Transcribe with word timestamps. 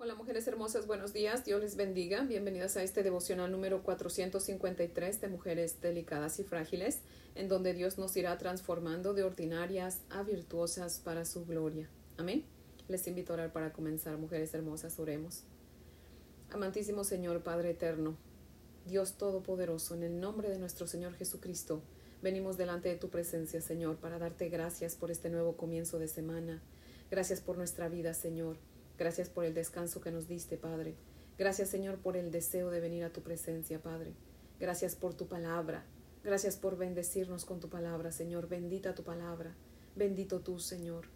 Hola 0.00 0.14
mujeres 0.14 0.46
hermosas, 0.46 0.86
buenos 0.86 1.12
días, 1.12 1.44
Dios 1.44 1.60
les 1.60 1.74
bendiga. 1.74 2.22
Bienvenidas 2.22 2.76
a 2.76 2.84
este 2.84 3.02
devocional 3.02 3.50
número 3.50 3.82
453 3.82 5.20
de 5.20 5.26
Mujeres 5.26 5.80
Delicadas 5.80 6.38
y 6.38 6.44
Frágiles, 6.44 7.00
en 7.34 7.48
donde 7.48 7.74
Dios 7.74 7.98
nos 7.98 8.16
irá 8.16 8.38
transformando 8.38 9.12
de 9.12 9.24
ordinarias 9.24 10.02
a 10.08 10.22
virtuosas 10.22 11.00
para 11.00 11.24
su 11.24 11.44
gloria. 11.46 11.90
Amén. 12.16 12.44
Les 12.86 13.08
invito 13.08 13.32
a 13.32 13.34
orar 13.34 13.52
para 13.52 13.72
comenzar, 13.72 14.16
mujeres 14.18 14.54
hermosas, 14.54 15.00
oremos. 15.00 15.42
Amantísimo 16.50 17.02
Señor, 17.02 17.42
Padre 17.42 17.70
eterno, 17.70 18.16
Dios 18.86 19.14
Todopoderoso, 19.18 19.96
en 19.96 20.04
el 20.04 20.20
nombre 20.20 20.48
de 20.48 20.60
nuestro 20.60 20.86
Señor 20.86 21.14
Jesucristo, 21.14 21.82
venimos 22.22 22.56
delante 22.56 22.88
de 22.88 22.96
tu 22.98 23.08
presencia, 23.08 23.60
Señor, 23.60 23.96
para 23.96 24.20
darte 24.20 24.48
gracias 24.48 24.94
por 24.94 25.10
este 25.10 25.28
nuevo 25.28 25.56
comienzo 25.56 25.98
de 25.98 26.06
semana. 26.06 26.62
Gracias 27.10 27.40
por 27.40 27.58
nuestra 27.58 27.88
vida, 27.88 28.14
Señor. 28.14 28.58
Gracias 28.98 29.28
por 29.28 29.44
el 29.44 29.54
descanso 29.54 30.00
que 30.00 30.10
nos 30.10 30.26
diste, 30.26 30.56
Padre. 30.56 30.96
Gracias, 31.38 31.68
Señor, 31.68 31.98
por 31.98 32.16
el 32.16 32.32
deseo 32.32 32.70
de 32.70 32.80
venir 32.80 33.04
a 33.04 33.12
tu 33.12 33.22
presencia, 33.22 33.80
Padre. 33.80 34.12
Gracias 34.58 34.96
por 34.96 35.14
tu 35.14 35.28
palabra. 35.28 35.84
Gracias 36.24 36.56
por 36.56 36.76
bendecirnos 36.76 37.44
con 37.44 37.60
tu 37.60 37.68
palabra, 37.68 38.10
Señor. 38.10 38.48
Bendita 38.48 38.96
tu 38.96 39.04
palabra. 39.04 39.54
Bendito 39.94 40.40
tú, 40.40 40.58
Señor. 40.58 41.06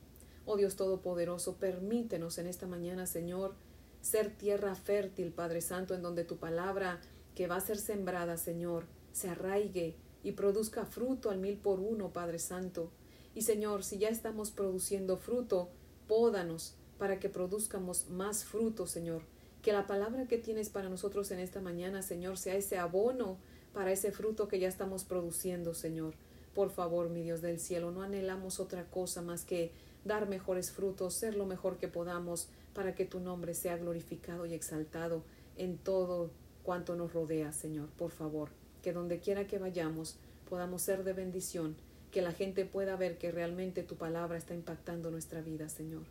Oh 0.44 0.56
Dios 0.56 0.76
Todopoderoso, 0.76 1.56
permítenos 1.56 2.38
en 2.38 2.46
esta 2.46 2.66
mañana, 2.66 3.06
Señor, 3.06 3.54
ser 4.00 4.36
tierra 4.36 4.74
fértil, 4.74 5.32
Padre 5.32 5.60
Santo, 5.60 5.94
en 5.94 6.02
donde 6.02 6.24
tu 6.24 6.36
palabra 6.36 7.00
que 7.34 7.46
va 7.46 7.56
a 7.56 7.60
ser 7.60 7.78
sembrada, 7.78 8.36
Señor, 8.36 8.86
se 9.12 9.28
arraigue 9.28 9.96
y 10.22 10.32
produzca 10.32 10.84
fruto 10.84 11.30
al 11.30 11.38
mil 11.38 11.58
por 11.58 11.80
uno, 11.80 12.12
Padre 12.12 12.38
Santo. 12.38 12.92
Y 13.34 13.42
Señor, 13.42 13.82
si 13.82 13.98
ya 13.98 14.08
estamos 14.08 14.50
produciendo 14.50 15.16
fruto, 15.16 15.70
pódanos, 16.06 16.76
para 16.98 17.18
que 17.18 17.28
produzcamos 17.28 18.08
más 18.08 18.44
fruto, 18.44 18.86
Señor. 18.86 19.22
Que 19.62 19.72
la 19.72 19.86
palabra 19.86 20.26
que 20.26 20.38
tienes 20.38 20.70
para 20.70 20.88
nosotros 20.88 21.30
en 21.30 21.38
esta 21.38 21.60
mañana, 21.60 22.02
Señor, 22.02 22.38
sea 22.38 22.56
ese 22.56 22.78
abono 22.78 23.38
para 23.72 23.92
ese 23.92 24.12
fruto 24.12 24.48
que 24.48 24.58
ya 24.58 24.68
estamos 24.68 25.04
produciendo, 25.04 25.74
Señor. 25.74 26.14
Por 26.54 26.70
favor, 26.70 27.08
mi 27.08 27.22
Dios 27.22 27.40
del 27.40 27.58
cielo, 27.58 27.90
no 27.90 28.02
anhelamos 28.02 28.60
otra 28.60 28.84
cosa 28.84 29.22
más 29.22 29.44
que 29.44 29.72
dar 30.04 30.28
mejores 30.28 30.70
frutos, 30.70 31.14
ser 31.14 31.36
lo 31.36 31.46
mejor 31.46 31.78
que 31.78 31.88
podamos, 31.88 32.48
para 32.74 32.94
que 32.94 33.04
tu 33.04 33.20
nombre 33.20 33.54
sea 33.54 33.76
glorificado 33.76 34.46
y 34.46 34.54
exaltado 34.54 35.22
en 35.56 35.78
todo 35.78 36.30
cuanto 36.62 36.94
nos 36.96 37.12
rodea, 37.12 37.52
Señor. 37.52 37.88
Por 37.90 38.10
favor, 38.10 38.50
que 38.82 38.92
donde 38.92 39.20
quiera 39.20 39.46
que 39.46 39.58
vayamos 39.58 40.16
podamos 40.48 40.82
ser 40.82 41.04
de 41.04 41.14
bendición, 41.14 41.76
que 42.10 42.20
la 42.20 42.32
gente 42.32 42.66
pueda 42.66 42.96
ver 42.96 43.16
que 43.16 43.30
realmente 43.30 43.82
tu 43.82 43.96
palabra 43.96 44.36
está 44.36 44.54
impactando 44.54 45.10
nuestra 45.10 45.40
vida, 45.40 45.70
Señor 45.70 46.02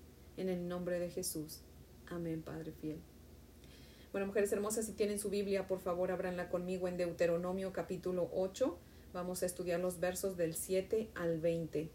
en 0.42 0.50
el 0.50 0.67
nombre 0.67 1.00
de 1.00 1.09
Jesús. 1.09 1.61
Amén, 2.08 2.42
Padre 2.42 2.72
fiel. 2.72 3.00
Bueno, 4.11 4.28
mujeres 4.28 4.52
hermosas, 4.52 4.86
si 4.86 4.94
tienen 4.94 5.20
su 5.20 5.30
Biblia, 5.30 5.67
por 5.67 5.80
favor, 5.80 6.11
abranla 6.11 6.50
conmigo 6.50 6.88
en 6.88 6.97
Deuteronomio 6.97 7.72
capítulo 7.72 8.30
8. 8.34 8.78
Vamos 9.14 9.44
a 9.44 9.45
estudiar 9.45 9.80
los 9.80 10.00
versos 10.00 10.36
del 10.36 10.56
7 10.56 11.09
al 11.16 11.39
20. 11.39 11.89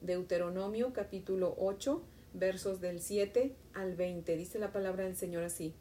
Deuteronomio 0.00 0.92
capítulo 0.92 1.54
8, 1.58 2.02
versos 2.34 2.80
del 2.80 3.00
7 3.00 3.56
al 3.74 3.96
20. 3.96 4.36
Dice 4.36 4.58
la 4.58 4.72
palabra 4.72 5.04
del 5.04 5.16
Señor 5.16 5.42
así. 5.42 5.74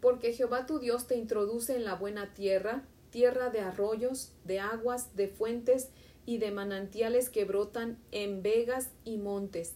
Porque 0.00 0.32
Jehová 0.32 0.66
tu 0.66 0.78
Dios 0.78 1.06
te 1.06 1.16
introduce 1.16 1.74
en 1.74 1.84
la 1.84 1.94
buena 1.94 2.34
tierra, 2.34 2.84
tierra 3.10 3.50
de 3.50 3.60
arroyos, 3.60 4.32
de 4.44 4.60
aguas, 4.60 5.16
de 5.16 5.28
fuentes 5.28 5.90
y 6.26 6.38
de 6.38 6.50
manantiales 6.50 7.30
que 7.30 7.44
brotan 7.44 7.98
en 8.10 8.42
vegas 8.42 8.90
y 9.04 9.16
montes 9.16 9.74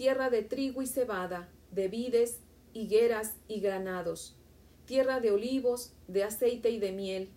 tierra 0.00 0.30
de 0.30 0.40
trigo 0.40 0.80
y 0.80 0.86
cebada, 0.86 1.50
de 1.72 1.88
vides, 1.88 2.38
higueras 2.72 3.34
y 3.48 3.60
granados, 3.60 4.34
tierra 4.86 5.20
de 5.20 5.30
olivos, 5.30 5.92
de 6.08 6.24
aceite 6.24 6.70
y 6.70 6.78
de 6.78 6.90
miel, 6.90 7.28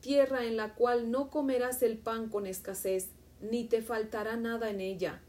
tierra 0.00 0.44
en 0.44 0.56
la 0.56 0.76
cual 0.76 1.10
no 1.10 1.30
comerás 1.30 1.82
el 1.82 1.98
pan 1.98 2.28
con 2.28 2.46
escasez, 2.46 3.08
ni 3.40 3.64
te 3.64 3.82
faltará 3.82 4.36
nada 4.36 4.70
en 4.70 4.80
ella, 4.80 5.20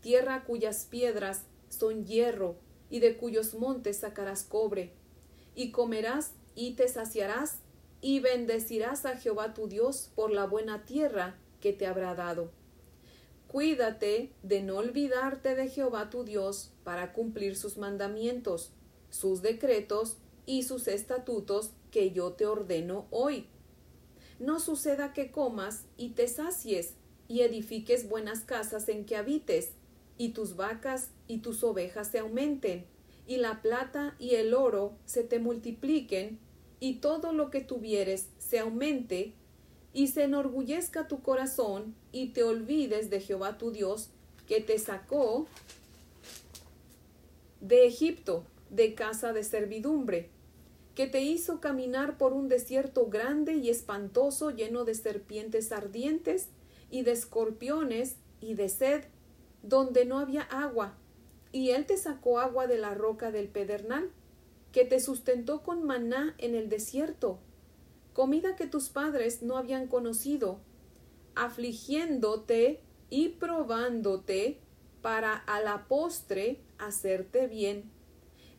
tierra 0.00 0.42
cuyas 0.42 0.86
piedras 0.90 1.44
son 1.68 2.04
hierro, 2.04 2.56
y 2.90 2.98
de 2.98 3.16
cuyos 3.16 3.54
montes 3.54 3.98
sacarás 3.98 4.42
cobre, 4.42 4.90
y 5.54 5.70
comerás 5.70 6.32
y 6.56 6.72
te 6.72 6.88
saciarás, 6.88 7.60
y 8.00 8.18
bendecirás 8.18 9.06
a 9.06 9.18
Jehová 9.18 9.54
tu 9.54 9.68
Dios 9.68 10.10
por 10.16 10.32
la 10.32 10.46
buena 10.46 10.84
tierra 10.84 11.36
que 11.60 11.72
te 11.72 11.86
habrá 11.86 12.16
dado 12.16 12.50
Cuídate 13.52 14.32
de 14.42 14.62
no 14.62 14.78
olvidarte 14.78 15.54
de 15.54 15.68
Jehová 15.68 16.08
tu 16.08 16.24
Dios 16.24 16.72
para 16.84 17.12
cumplir 17.12 17.54
sus 17.54 17.76
mandamientos, 17.76 18.72
sus 19.10 19.42
decretos 19.42 20.16
y 20.46 20.62
sus 20.62 20.88
estatutos 20.88 21.72
que 21.90 22.12
yo 22.12 22.32
te 22.32 22.46
ordeno 22.46 23.06
hoy. 23.10 23.46
No 24.38 24.58
suceda 24.58 25.12
que 25.12 25.30
comas 25.30 25.84
y 25.98 26.12
te 26.12 26.28
sacies 26.28 26.94
y 27.28 27.42
edifiques 27.42 28.08
buenas 28.08 28.40
casas 28.40 28.88
en 28.88 29.04
que 29.04 29.16
habites, 29.16 29.72
y 30.16 30.30
tus 30.30 30.56
vacas 30.56 31.10
y 31.28 31.40
tus 31.40 31.62
ovejas 31.62 32.08
se 32.08 32.20
aumenten, 32.20 32.86
y 33.26 33.36
la 33.36 33.60
plata 33.60 34.16
y 34.18 34.36
el 34.36 34.54
oro 34.54 34.94
se 35.04 35.24
te 35.24 35.38
multipliquen, 35.38 36.38
y 36.80 37.00
todo 37.00 37.34
lo 37.34 37.50
que 37.50 37.60
tuvieres 37.60 38.30
se 38.38 38.60
aumente 38.60 39.34
y 39.92 40.08
se 40.08 40.24
enorgullezca 40.24 41.08
tu 41.08 41.22
corazón 41.22 41.94
y 42.12 42.28
te 42.28 42.42
olvides 42.42 43.10
de 43.10 43.20
Jehová 43.20 43.58
tu 43.58 43.70
Dios, 43.70 44.10
que 44.46 44.60
te 44.60 44.78
sacó 44.78 45.46
de 47.60 47.86
Egipto, 47.86 48.44
de 48.70 48.94
casa 48.94 49.32
de 49.32 49.44
servidumbre, 49.44 50.30
que 50.94 51.06
te 51.06 51.22
hizo 51.22 51.60
caminar 51.60 52.18
por 52.18 52.32
un 52.32 52.48
desierto 52.48 53.06
grande 53.06 53.54
y 53.54 53.70
espantoso, 53.70 54.50
lleno 54.50 54.84
de 54.84 54.94
serpientes 54.94 55.72
ardientes 55.72 56.48
y 56.90 57.02
de 57.02 57.12
escorpiones 57.12 58.16
y 58.40 58.54
de 58.54 58.68
sed, 58.68 59.04
donde 59.62 60.04
no 60.04 60.18
había 60.18 60.42
agua, 60.42 60.96
y 61.52 61.70
él 61.70 61.86
te 61.86 61.96
sacó 61.96 62.40
agua 62.40 62.66
de 62.66 62.78
la 62.78 62.94
roca 62.94 63.30
del 63.30 63.48
pedernal, 63.48 64.10
que 64.72 64.84
te 64.84 65.00
sustentó 65.00 65.62
con 65.62 65.84
maná 65.84 66.34
en 66.38 66.54
el 66.54 66.68
desierto, 66.68 67.38
comida 68.12 68.56
que 68.56 68.66
tus 68.66 68.88
padres 68.88 69.42
no 69.42 69.56
habían 69.56 69.86
conocido, 69.88 70.60
afligiéndote 71.34 72.80
y 73.10 73.30
probándote 73.30 74.60
para 75.00 75.34
a 75.34 75.60
la 75.60 75.86
postre 75.88 76.60
hacerte 76.78 77.46
bien. 77.46 77.90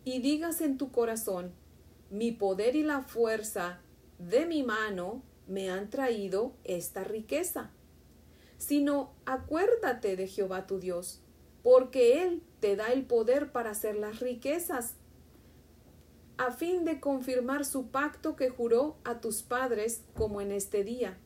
Y 0.03 0.19
digas 0.19 0.61
en 0.61 0.77
tu 0.77 0.91
corazón, 0.91 1.53
mi 2.09 2.31
poder 2.31 2.75
y 2.75 2.83
la 2.83 3.01
fuerza 3.01 3.79
de 4.19 4.45
mi 4.45 4.63
mano 4.63 5.23
me 5.47 5.69
han 5.69 5.89
traído 5.89 6.53
esta 6.63 7.03
riqueza. 7.03 7.71
Sino 8.57 9.13
acuérdate 9.25 10.15
de 10.15 10.27
Jehová 10.27 10.67
tu 10.67 10.79
Dios, 10.79 11.21
porque 11.63 12.23
Él 12.23 12.43
te 12.59 12.75
da 12.75 12.87
el 12.87 13.05
poder 13.05 13.51
para 13.51 13.71
hacer 13.71 13.95
las 13.95 14.19
riquezas 14.19 14.95
a 16.37 16.51
fin 16.51 16.83
de 16.85 16.99
confirmar 16.99 17.65
su 17.65 17.87
pacto 17.87 18.35
que 18.35 18.49
juró 18.49 18.97
a 19.03 19.21
tus 19.21 19.43
padres 19.43 20.03
como 20.15 20.41
en 20.41 20.51
este 20.51 20.83
día. 20.83 21.17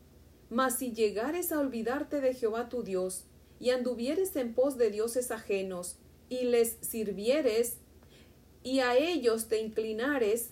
Mas 0.49 0.77
si 0.77 0.91
llegares 0.91 1.51
a 1.51 1.59
olvidarte 1.59 2.21
de 2.21 2.33
Jehová 2.33 2.69
tu 2.69 2.83
Dios, 2.83 3.25
y 3.59 3.71
anduvieres 3.71 4.35
en 4.35 4.53
pos 4.53 4.77
de 4.77 4.91
dioses 4.91 5.31
ajenos, 5.31 5.97
y 6.29 6.43
les 6.43 6.77
sirvieres, 6.81 7.77
y 8.63 8.79
a 8.79 8.97
ellos 8.97 9.47
te 9.47 9.59
inclinares, 9.59 10.51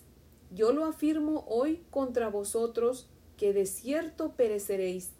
yo 0.50 0.72
lo 0.72 0.84
afirmo 0.84 1.44
hoy 1.48 1.84
contra 1.90 2.28
vosotros, 2.28 3.08
que 3.36 3.52
de 3.52 3.66
cierto 3.66 4.34
pereceréis. 4.36 5.12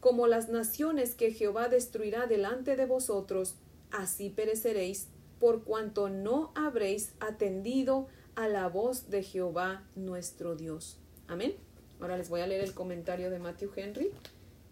Como 0.00 0.26
las 0.26 0.48
naciones 0.48 1.14
que 1.14 1.32
Jehová 1.32 1.68
destruirá 1.68 2.26
delante 2.26 2.76
de 2.76 2.86
vosotros, 2.86 3.56
así 3.90 4.28
pereceréis, 4.30 5.08
por 5.40 5.64
cuanto 5.64 6.08
no 6.08 6.52
habréis 6.54 7.14
atendido 7.20 8.08
a 8.36 8.48
la 8.48 8.68
voz 8.68 9.10
de 9.10 9.22
Jehová 9.22 9.82
nuestro 9.96 10.54
Dios. 10.54 10.98
Amén. 11.26 11.56
Ahora 12.00 12.16
les 12.18 12.28
voy 12.28 12.42
a 12.42 12.46
leer 12.46 12.62
el 12.62 12.74
comentario 12.74 13.30
de 13.30 13.38
Matthew 13.38 13.70
Henry, 13.74 14.12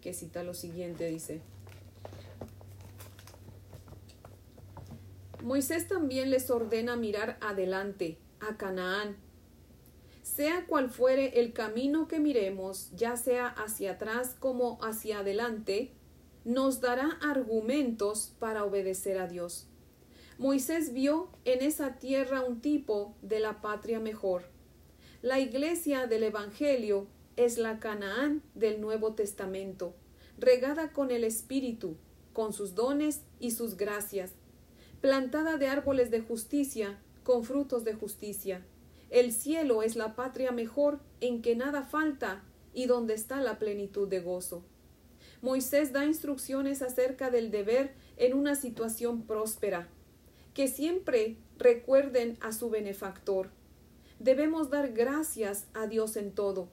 que 0.01 0.13
cita 0.13 0.43
lo 0.43 0.53
siguiente, 0.53 1.07
dice. 1.07 1.41
Moisés 5.41 5.87
también 5.87 6.29
les 6.29 6.49
ordena 6.49 6.95
mirar 6.95 7.37
adelante, 7.41 8.17
a 8.39 8.57
Canaán. 8.57 9.17
Sea 10.21 10.65
cual 10.67 10.89
fuere 10.89 11.39
el 11.39 11.53
camino 11.53 12.07
que 12.07 12.19
miremos, 12.19 12.91
ya 12.95 13.17
sea 13.17 13.47
hacia 13.47 13.93
atrás 13.93 14.35
como 14.39 14.77
hacia 14.83 15.19
adelante, 15.19 15.91
nos 16.43 16.81
dará 16.81 17.17
argumentos 17.21 18.33
para 18.39 18.63
obedecer 18.63 19.17
a 19.17 19.27
Dios. 19.27 19.67
Moisés 20.37 20.91
vio 20.91 21.29
en 21.45 21.61
esa 21.61 21.93
tierra 21.93 22.41
un 22.41 22.59
tipo 22.59 23.15
de 23.21 23.39
la 23.39 23.61
patria 23.61 24.01
mejor. 24.01 24.43
La 25.21 25.39
iglesia 25.39 26.07
del 26.07 26.23
Evangelio 26.23 27.07
es 27.37 27.57
la 27.57 27.79
Canaán 27.79 28.43
del 28.53 28.81
Nuevo 28.81 29.13
Testamento, 29.13 29.95
regada 30.37 30.91
con 30.91 31.09
el 31.09 31.23
Espíritu, 31.23 31.95
con 32.33 32.51
sus 32.51 32.75
dones 32.75 33.21
y 33.39 33.51
sus 33.51 33.77
gracias. 33.77 34.33
plantada 34.99 35.57
de 35.57 35.67
árboles 35.67 36.09
de 36.09 36.19
justicia, 36.19 36.99
con 37.23 37.43
frutos 37.43 37.83
de 37.83 37.93
justicia. 37.93 38.65
El 39.11 39.31
cielo 39.31 39.83
es 39.83 39.95
la 39.95 40.15
patria 40.15 40.51
mejor 40.51 40.99
en 41.21 41.41
que 41.43 41.55
nada 41.55 41.83
falta 41.83 42.43
y 42.73 42.87
donde 42.87 43.13
está 43.13 43.39
la 43.39 43.59
plenitud 43.59 44.07
de 44.07 44.19
gozo. 44.19 44.63
Moisés 45.41 45.93
da 45.93 46.05
instrucciones 46.05 46.81
acerca 46.81 47.29
del 47.29 47.51
deber 47.51 47.93
en 48.17 48.33
una 48.33 48.55
situación 48.55 49.27
próspera, 49.27 49.89
que 50.55 50.69
siempre 50.69 51.35
recuerden 51.59 52.37
a 52.39 52.53
su 52.53 52.69
benefactor. 52.69 53.51
Debemos 54.19 54.69
dar 54.69 54.93
gracias 54.93 55.67
a 55.73 55.85
Dios 55.85 56.15
en 56.15 56.31
todo. 56.31 56.69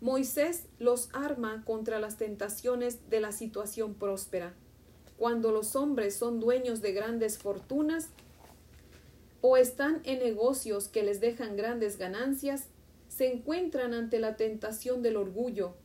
Moisés 0.00 0.66
los 0.80 1.08
arma 1.14 1.62
contra 1.64 2.00
las 2.00 2.18
tentaciones 2.18 3.08
de 3.08 3.20
la 3.20 3.30
situación 3.30 3.94
próspera. 3.94 4.52
Cuando 5.16 5.52
los 5.52 5.76
hombres 5.76 6.16
son 6.16 6.40
dueños 6.40 6.82
de 6.82 6.92
grandes 6.92 7.38
fortunas 7.38 8.08
o 9.40 9.56
están 9.56 10.00
en 10.04 10.18
negocios 10.18 10.88
que 10.88 11.04
les 11.04 11.20
dejan 11.20 11.56
grandes 11.56 11.98
ganancias, 11.98 12.66
se 13.06 13.32
encuentran 13.32 13.94
ante 13.94 14.18
la 14.18 14.36
tentación 14.36 15.02
del 15.02 15.16
orgullo, 15.16 15.76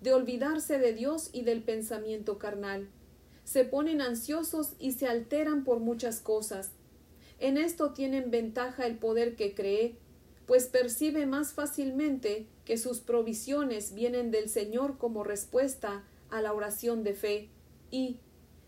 de 0.00 0.12
olvidarse 0.14 0.78
de 0.78 0.92
Dios 0.92 1.30
y 1.32 1.42
del 1.42 1.62
pensamiento 1.62 2.38
carnal. 2.38 2.88
Se 3.44 3.64
ponen 3.64 4.00
ansiosos 4.00 4.74
y 4.78 4.92
se 4.92 5.06
alteran 5.06 5.64
por 5.64 5.80
muchas 5.80 6.20
cosas. 6.20 6.70
En 7.38 7.58
esto 7.58 7.92
tienen 7.92 8.30
ventaja 8.30 8.86
el 8.86 8.98
poder 8.98 9.34
que 9.34 9.54
cree, 9.54 9.96
pues 10.46 10.66
percibe 10.66 11.26
más 11.26 11.52
fácilmente 11.52 12.46
que 12.64 12.78
sus 12.78 13.00
provisiones 13.00 13.94
vienen 13.94 14.30
del 14.30 14.48
Señor 14.48 14.98
como 14.98 15.24
respuesta 15.24 16.04
a 16.30 16.40
la 16.40 16.52
oración 16.52 17.04
de 17.04 17.14
fe 17.14 17.48
y, 17.90 18.20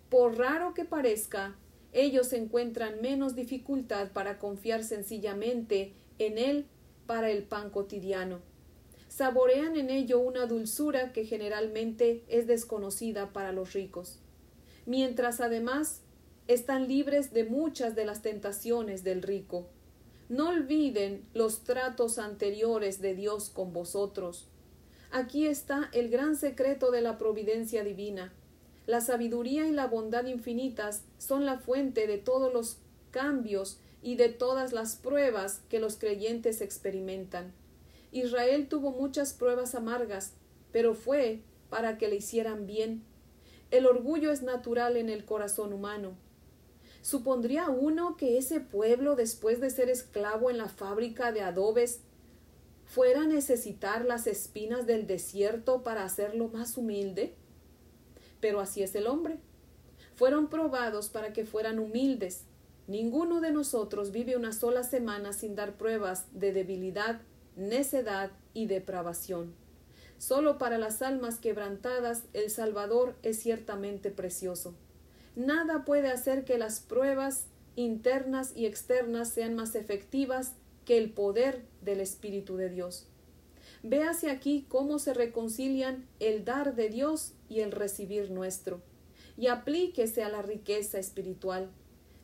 por 0.08 0.38
raro 0.38 0.74
que 0.74 0.84
parezca, 0.84 1.56
ellos 1.92 2.32
encuentran 2.32 3.00
menos 3.00 3.34
dificultad 3.36 4.10
para 4.12 4.38
confiar 4.38 4.82
sencillamente 4.82 5.94
en 6.18 6.38
Él 6.38 6.66
para 7.06 7.30
el 7.30 7.44
pan 7.44 7.70
cotidiano. 7.70 8.40
Saborean 9.08 9.76
en 9.76 9.90
ello 9.90 10.18
una 10.18 10.46
dulzura 10.46 11.12
que 11.12 11.24
generalmente 11.24 12.24
es 12.28 12.48
desconocida 12.48 13.32
para 13.32 13.52
los 13.52 13.72
ricos, 13.72 14.18
mientras 14.86 15.40
además 15.40 16.02
están 16.46 16.88
libres 16.88 17.32
de 17.32 17.44
muchas 17.44 17.94
de 17.94 18.04
las 18.04 18.22
tentaciones 18.22 19.04
del 19.04 19.22
rico. 19.22 19.66
No 20.28 20.48
olviden 20.48 21.24
los 21.34 21.64
tratos 21.64 22.18
anteriores 22.18 23.00
de 23.00 23.14
Dios 23.14 23.50
con 23.50 23.72
vosotros. 23.72 24.48
Aquí 25.10 25.46
está 25.46 25.90
el 25.92 26.08
gran 26.08 26.36
secreto 26.36 26.90
de 26.90 27.00
la 27.00 27.18
providencia 27.18 27.84
divina. 27.84 28.32
La 28.86 29.00
sabiduría 29.00 29.66
y 29.66 29.70
la 29.70 29.86
bondad 29.86 30.26
infinitas 30.26 31.04
son 31.18 31.46
la 31.46 31.58
fuente 31.58 32.06
de 32.06 32.18
todos 32.18 32.52
los 32.52 32.78
cambios 33.10 33.78
y 34.02 34.16
de 34.16 34.28
todas 34.28 34.72
las 34.72 34.96
pruebas 34.96 35.62
que 35.70 35.78
los 35.78 35.96
creyentes 35.96 36.60
experimentan. 36.60 37.52
Israel 38.12 38.68
tuvo 38.68 38.90
muchas 38.90 39.32
pruebas 39.32 39.74
amargas, 39.74 40.32
pero 40.72 40.94
fue 40.94 41.40
para 41.70 41.96
que 41.96 42.08
le 42.08 42.16
hicieran 42.16 42.66
bien. 42.66 43.02
El 43.70 43.86
orgullo 43.86 44.30
es 44.30 44.42
natural 44.42 44.96
en 44.96 45.08
el 45.08 45.24
corazón 45.24 45.72
humano. 45.72 46.16
¿Supondría 47.02 47.68
uno 47.68 48.16
que 48.16 48.38
ese 48.38 48.60
pueblo, 48.60 49.14
después 49.14 49.60
de 49.60 49.68
ser 49.68 49.90
esclavo 49.90 50.50
en 50.50 50.58
la 50.58 50.68
fábrica 50.68 51.32
de 51.32 51.42
adobes, 51.42 52.00
fuera 52.86 53.22
a 53.22 53.26
necesitar 53.26 54.04
las 54.04 54.26
espinas 54.26 54.86
del 54.86 55.06
desierto 55.06 55.82
para 55.82 56.04
hacerlo 56.04 56.48
más 56.48 56.78
humilde? 56.78 57.34
Pero 58.40 58.60
así 58.60 58.82
es 58.82 58.94
el 58.94 59.06
hombre. 59.06 59.38
Fueron 60.14 60.48
probados 60.48 61.08
para 61.08 61.32
que 61.32 61.44
fueran 61.44 61.78
humildes. 61.78 62.44
Ninguno 62.86 63.40
de 63.40 63.50
nosotros 63.50 64.12
vive 64.12 64.36
una 64.36 64.52
sola 64.52 64.82
semana 64.82 65.32
sin 65.32 65.54
dar 65.54 65.76
pruebas 65.76 66.26
de 66.32 66.52
debilidad, 66.52 67.20
necedad 67.56 68.30
y 68.52 68.66
depravación. 68.66 69.54
Solo 70.18 70.58
para 70.58 70.78
las 70.78 71.02
almas 71.02 71.38
quebrantadas 71.38 72.22
el 72.32 72.50
Salvador 72.50 73.14
es 73.22 73.40
ciertamente 73.40 74.10
precioso. 74.10 74.74
Nada 75.36 75.84
puede 75.84 76.10
hacer 76.10 76.44
que 76.44 76.58
las 76.58 76.80
pruebas 76.80 77.46
internas 77.76 78.52
y 78.54 78.66
externas 78.66 79.28
sean 79.28 79.54
más 79.54 79.74
efectivas 79.74 80.52
que 80.84 80.98
el 80.98 81.10
poder 81.10 81.62
del 81.82 82.00
Espíritu 82.00 82.56
de 82.56 82.68
Dios. 82.68 83.06
Véase 83.82 84.30
aquí 84.30 84.64
cómo 84.68 84.98
se 84.98 85.12
reconcilian 85.12 86.06
el 86.20 86.44
dar 86.44 86.74
de 86.74 86.88
Dios 86.88 87.32
y 87.48 87.60
el 87.60 87.72
recibir 87.72 88.30
nuestro, 88.30 88.80
y 89.36 89.48
aplíquese 89.48 90.22
a 90.22 90.28
la 90.28 90.42
riqueza 90.42 90.98
espiritual. 90.98 91.68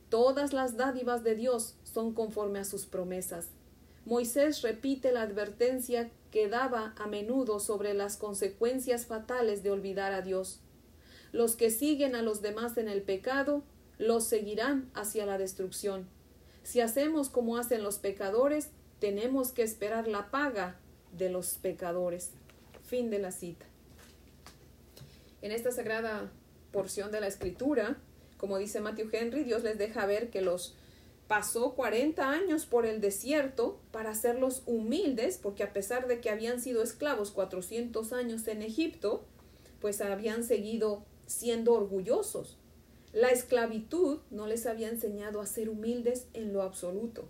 Todas 0.08 0.52
las 0.52 0.76
dádivas 0.76 1.22
de 1.22 1.34
Dios 1.34 1.74
son 1.84 2.14
conforme 2.14 2.60
a 2.60 2.64
sus 2.64 2.86
promesas. 2.86 3.48
Moisés 4.06 4.62
repite 4.62 5.12
la 5.12 5.22
advertencia 5.22 6.10
que 6.30 6.48
daba 6.48 6.94
a 6.96 7.06
menudo 7.06 7.60
sobre 7.60 7.94
las 7.94 8.16
consecuencias 8.16 9.06
fatales 9.06 9.62
de 9.62 9.70
olvidar 9.70 10.12
a 10.12 10.22
Dios. 10.22 10.60
Los 11.32 11.56
que 11.56 11.70
siguen 11.70 12.14
a 12.14 12.22
los 12.22 12.42
demás 12.42 12.76
en 12.76 12.88
el 12.88 13.02
pecado, 13.02 13.62
los 13.98 14.24
seguirán 14.24 14.90
hacia 14.94 15.26
la 15.26 15.38
destrucción. 15.38 16.08
Si 16.62 16.80
hacemos 16.80 17.28
como 17.28 17.56
hacen 17.56 17.82
los 17.82 17.98
pecadores, 17.98 18.70
tenemos 18.98 19.52
que 19.52 19.62
esperar 19.62 20.08
la 20.08 20.30
paga 20.30 20.76
de 21.16 21.30
los 21.30 21.54
pecadores. 21.54 22.30
Fin 22.84 23.10
de 23.10 23.18
la 23.18 23.32
cita. 23.32 23.66
En 25.42 25.52
esta 25.52 25.72
sagrada 25.72 26.30
porción 26.72 27.10
de 27.10 27.20
la 27.20 27.26
escritura, 27.26 27.96
como 28.36 28.58
dice 28.58 28.80
Matthew 28.80 29.10
Henry, 29.12 29.44
Dios 29.44 29.62
les 29.62 29.78
deja 29.78 30.06
ver 30.06 30.30
que 30.30 30.42
los 30.42 30.74
pasó 31.30 31.74
40 31.76 32.28
años 32.28 32.66
por 32.66 32.86
el 32.86 33.00
desierto 33.00 33.78
para 33.92 34.10
hacerlos 34.10 34.64
humildes, 34.66 35.38
porque 35.38 35.62
a 35.62 35.72
pesar 35.72 36.08
de 36.08 36.20
que 36.20 36.28
habían 36.28 36.60
sido 36.60 36.82
esclavos 36.82 37.30
400 37.30 38.12
años 38.12 38.48
en 38.48 38.62
Egipto, 38.62 39.22
pues 39.80 40.00
habían 40.00 40.42
seguido 40.42 41.04
siendo 41.26 41.74
orgullosos. 41.74 42.58
La 43.12 43.28
esclavitud 43.28 44.18
no 44.32 44.48
les 44.48 44.66
había 44.66 44.88
enseñado 44.88 45.40
a 45.40 45.46
ser 45.46 45.68
humildes 45.68 46.26
en 46.34 46.52
lo 46.52 46.62
absoluto. 46.62 47.28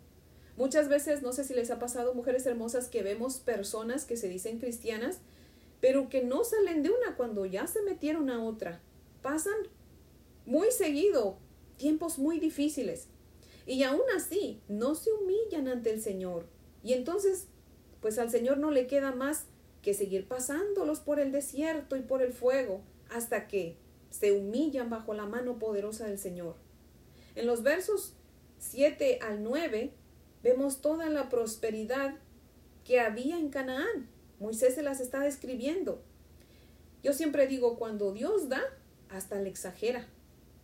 Muchas 0.57 0.89
veces, 0.89 1.21
no 1.21 1.35
sé 1.35 1.45
si 1.45 1.53
les 1.53 1.71
ha 1.71 1.79
pasado, 1.79 2.15
mujeres 2.15 2.47
hermosas, 2.47 2.89
que 2.89 3.03
vemos 3.03 3.37
personas 3.37 4.07
que 4.07 4.17
se 4.17 4.31
dicen 4.31 4.61
cristianas, 4.61 5.19
pero 5.83 6.09
que 6.09 6.23
no 6.23 6.43
salen 6.45 6.83
de 6.83 6.89
una 6.89 7.17
cuando 7.17 7.45
ya 7.45 7.67
se 7.67 7.83
metieron 7.83 8.31
a 8.31 8.43
otra. 8.43 8.81
Pasan 9.21 9.69
muy 10.47 10.71
seguido 10.71 11.37
tiempos 11.77 12.19
muy 12.19 12.41
difíciles. 12.41 13.09
Y 13.67 13.83
aún 13.83 14.03
así, 14.17 14.61
no 14.69 14.95
se 14.95 15.11
humillan 15.13 15.69
ante 15.69 15.91
el 15.91 16.01
Señor. 16.01 16.47
Y 16.83 16.95
entonces, 16.95 17.49
pues 18.01 18.19
al 18.19 18.31
Señor 18.31 18.59
no 18.59 18.71
le 18.71 18.87
queda 18.87 19.13
más 19.13 19.47
que 19.83 19.95
seguir 19.95 20.27
pasándolos 20.27 21.01
por 21.01 21.21
el 21.21 21.33
desierto 21.33 21.97
y 21.97 22.03
por 22.03 22.23
el 22.23 22.33
fuego 22.33 22.83
hasta 23.11 23.49
que 23.49 23.77
se 24.11 24.33
humillan 24.33 24.91
bajo 24.91 25.15
la 25.15 25.27
mano 25.27 25.59
poderosa 25.59 26.07
del 26.07 26.19
Señor. 26.19 26.57
En 27.35 27.47
los 27.47 27.63
versos 27.63 28.15
7 28.59 29.21
al 29.23 29.43
9 29.43 29.93
vemos 30.43 30.81
toda 30.81 31.09
la 31.09 31.29
prosperidad 31.29 32.17
que 32.85 33.01
había 33.01 33.39
en 33.39 33.51
Canaán. 33.51 34.09
Moisés 34.39 34.75
se 34.75 34.83
las 34.83 35.01
está 35.01 35.21
describiendo. 35.21 36.03
Yo 37.03 37.13
siempre 37.13 37.47
digo, 37.47 37.79
cuando 37.79 38.13
Dios 38.13 38.49
da, 38.49 38.63
hasta 39.09 39.41
le 39.41 39.49
exagera. 39.49 40.07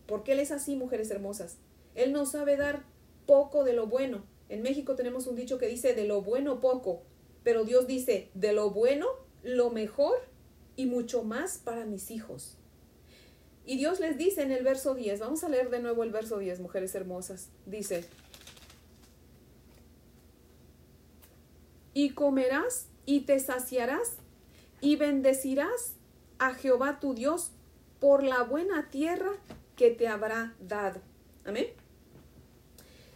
Porque 0.07 0.33
Él 0.33 0.39
es 0.39 0.51
así, 0.51 0.75
mujeres 0.75 1.09
hermosas. 1.11 1.57
Él 1.97 2.13
no 2.13 2.25
sabe 2.27 2.55
dar 2.57 2.83
poco 3.25 3.63
de 3.63 3.73
lo 3.73 3.87
bueno. 3.87 4.23
En 4.49 4.61
México 4.61 4.95
tenemos 4.95 5.25
un 5.27 5.35
dicho 5.35 5.57
que 5.57 5.67
dice 5.67 5.93
de 5.93 6.05
lo 6.05 6.21
bueno 6.21 6.61
poco, 6.61 7.01
pero 7.43 7.65
Dios 7.65 7.87
dice 7.87 8.29
de 8.35 8.53
lo 8.53 8.69
bueno 8.69 9.07
lo 9.43 9.71
mejor 9.71 10.17
y 10.75 10.85
mucho 10.85 11.23
más 11.23 11.57
para 11.57 11.85
mis 11.85 12.11
hijos. 12.11 12.57
Y 13.65 13.77
Dios 13.77 13.99
les 13.99 14.17
dice 14.17 14.43
en 14.43 14.51
el 14.51 14.63
verso 14.63 14.93
10, 14.93 15.19
vamos 15.19 15.43
a 15.43 15.49
leer 15.49 15.71
de 15.71 15.79
nuevo 15.79 16.03
el 16.03 16.11
verso 16.11 16.37
10, 16.37 16.59
mujeres 16.61 16.93
hermosas, 16.95 17.49
dice, 17.65 18.05
y 21.93 22.11
comerás 22.11 22.89
y 23.07 23.21
te 23.21 23.39
saciarás 23.39 24.17
y 24.81 24.97
bendecirás 24.97 25.95
a 26.37 26.53
Jehová 26.53 26.99
tu 26.99 27.15
Dios 27.15 27.51
por 27.99 28.23
la 28.23 28.43
buena 28.43 28.89
tierra 28.91 29.31
que 29.75 29.89
te 29.89 30.07
habrá 30.07 30.53
dado. 30.59 31.01
Amén. 31.43 31.86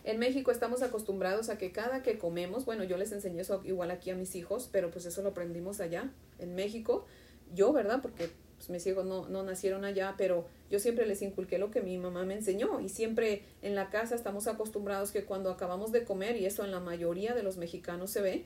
En 0.04 0.18
México 0.18 0.52
estamos 0.52 0.82
acostumbrados 0.82 1.50
a 1.50 1.58
que 1.58 1.72
cada 1.72 2.02
que 2.02 2.18
comemos, 2.18 2.66
bueno, 2.66 2.84
yo 2.84 2.98
les 2.98 3.12
enseñé 3.12 3.42
eso 3.42 3.62
igual 3.64 3.92
aquí 3.92 4.10
a 4.10 4.16
mis 4.16 4.36
hijos, 4.36 4.68
pero 4.72 4.90
pues 4.90 5.06
eso 5.06 5.22
lo 5.22 5.30
aprendimos 5.30 5.80
allá, 5.80 6.12
en 6.40 6.56
México. 6.56 7.06
Yo, 7.54 7.72
¿verdad? 7.72 8.02
Porque 8.02 8.30
pues 8.56 8.70
mis 8.70 8.86
hijos 8.88 9.06
no, 9.06 9.28
no 9.28 9.44
nacieron 9.44 9.86
allá, 9.86 10.16
pero 10.18 10.46
yo 10.70 10.80
siempre 10.80 11.06
les 11.06 11.22
inculqué 11.22 11.58
lo 11.58 11.72
que 11.72 11.82
mi 11.82 11.98
mamá 11.98 12.26
me 12.26 12.36
enseñó 12.36 12.80
y 12.80 12.90
siempre 12.90 13.44
en 13.62 13.76
la 13.76 13.90
casa 13.90 14.16
estamos 14.16 14.48
acostumbrados 14.48 15.12
que 15.12 15.26
cuando 15.26 15.50
acabamos 15.50 15.92
de 15.92 16.04
comer, 16.04 16.36
y 16.36 16.46
eso 16.46 16.64
en 16.64 16.72
la 16.72 16.80
mayoría 16.80 17.34
de 17.34 17.44
los 17.44 17.58
mexicanos 17.58 18.12
se 18.12 18.22
ve, 18.22 18.46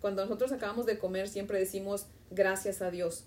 cuando 0.00 0.22
nosotros 0.22 0.52
acabamos 0.52 0.86
de 0.86 0.98
comer 0.98 1.28
siempre 1.28 1.58
decimos 1.58 2.06
gracias 2.30 2.82
a 2.82 2.90
Dios. 2.90 3.24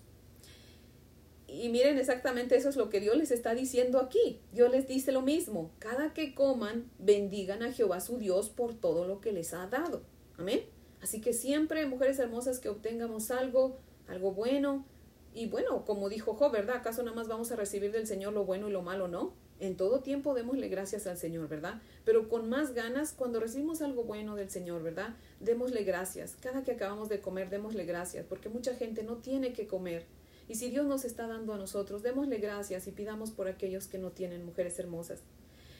Y 1.62 1.68
miren 1.68 1.98
exactamente 1.98 2.56
eso 2.56 2.68
es 2.68 2.76
lo 2.76 2.90
que 2.90 3.00
Dios 3.00 3.16
les 3.16 3.30
está 3.30 3.54
diciendo 3.54 4.00
aquí. 4.00 4.40
Dios 4.52 4.70
les 4.70 4.88
dice 4.88 5.12
lo 5.12 5.22
mismo. 5.22 5.70
Cada 5.78 6.12
que 6.12 6.34
coman, 6.34 6.90
bendigan 6.98 7.62
a 7.62 7.72
Jehová 7.72 8.00
su 8.00 8.18
Dios 8.18 8.50
por 8.50 8.74
todo 8.74 9.06
lo 9.06 9.20
que 9.20 9.32
les 9.32 9.54
ha 9.54 9.66
dado. 9.66 10.02
Amén. 10.36 10.62
Así 11.00 11.20
que 11.20 11.32
siempre, 11.32 11.86
mujeres 11.86 12.18
hermosas, 12.18 12.58
que 12.58 12.68
obtengamos 12.68 13.30
algo, 13.30 13.76
algo 14.08 14.32
bueno. 14.32 14.84
Y 15.32 15.46
bueno, 15.46 15.84
como 15.84 16.08
dijo 16.08 16.34
Job, 16.34 16.52
¿verdad? 16.52 16.76
¿Acaso 16.76 17.02
nada 17.02 17.16
más 17.16 17.28
vamos 17.28 17.52
a 17.52 17.56
recibir 17.56 17.92
del 17.92 18.06
Señor 18.06 18.32
lo 18.32 18.44
bueno 18.44 18.68
y 18.68 18.72
lo 18.72 18.82
malo? 18.82 19.06
No. 19.08 19.34
En 19.60 19.76
todo 19.76 20.00
tiempo 20.00 20.34
démosle 20.34 20.68
gracias 20.68 21.06
al 21.06 21.16
Señor, 21.16 21.48
¿verdad? 21.48 21.80
Pero 22.04 22.28
con 22.28 22.48
más 22.48 22.74
ganas 22.74 23.12
cuando 23.12 23.38
recibimos 23.38 23.82
algo 23.82 24.04
bueno 24.04 24.34
del 24.34 24.50
Señor, 24.50 24.82
¿verdad? 24.82 25.14
Démosle 25.40 25.84
gracias. 25.84 26.36
Cada 26.40 26.64
que 26.64 26.72
acabamos 26.72 27.08
de 27.08 27.20
comer, 27.20 27.50
démosle 27.50 27.84
gracias, 27.84 28.26
porque 28.28 28.48
mucha 28.48 28.74
gente 28.74 29.04
no 29.04 29.16
tiene 29.16 29.52
que 29.52 29.66
comer. 29.66 30.06
Y 30.48 30.56
si 30.56 30.70
Dios 30.70 30.86
nos 30.86 31.04
está 31.04 31.26
dando 31.26 31.54
a 31.54 31.58
nosotros, 31.58 32.02
démosle 32.02 32.38
gracias 32.38 32.86
y 32.86 32.92
pidamos 32.92 33.30
por 33.30 33.48
aquellos 33.48 33.86
que 33.86 33.98
no 33.98 34.10
tienen 34.10 34.44
mujeres 34.44 34.78
hermosas. 34.78 35.20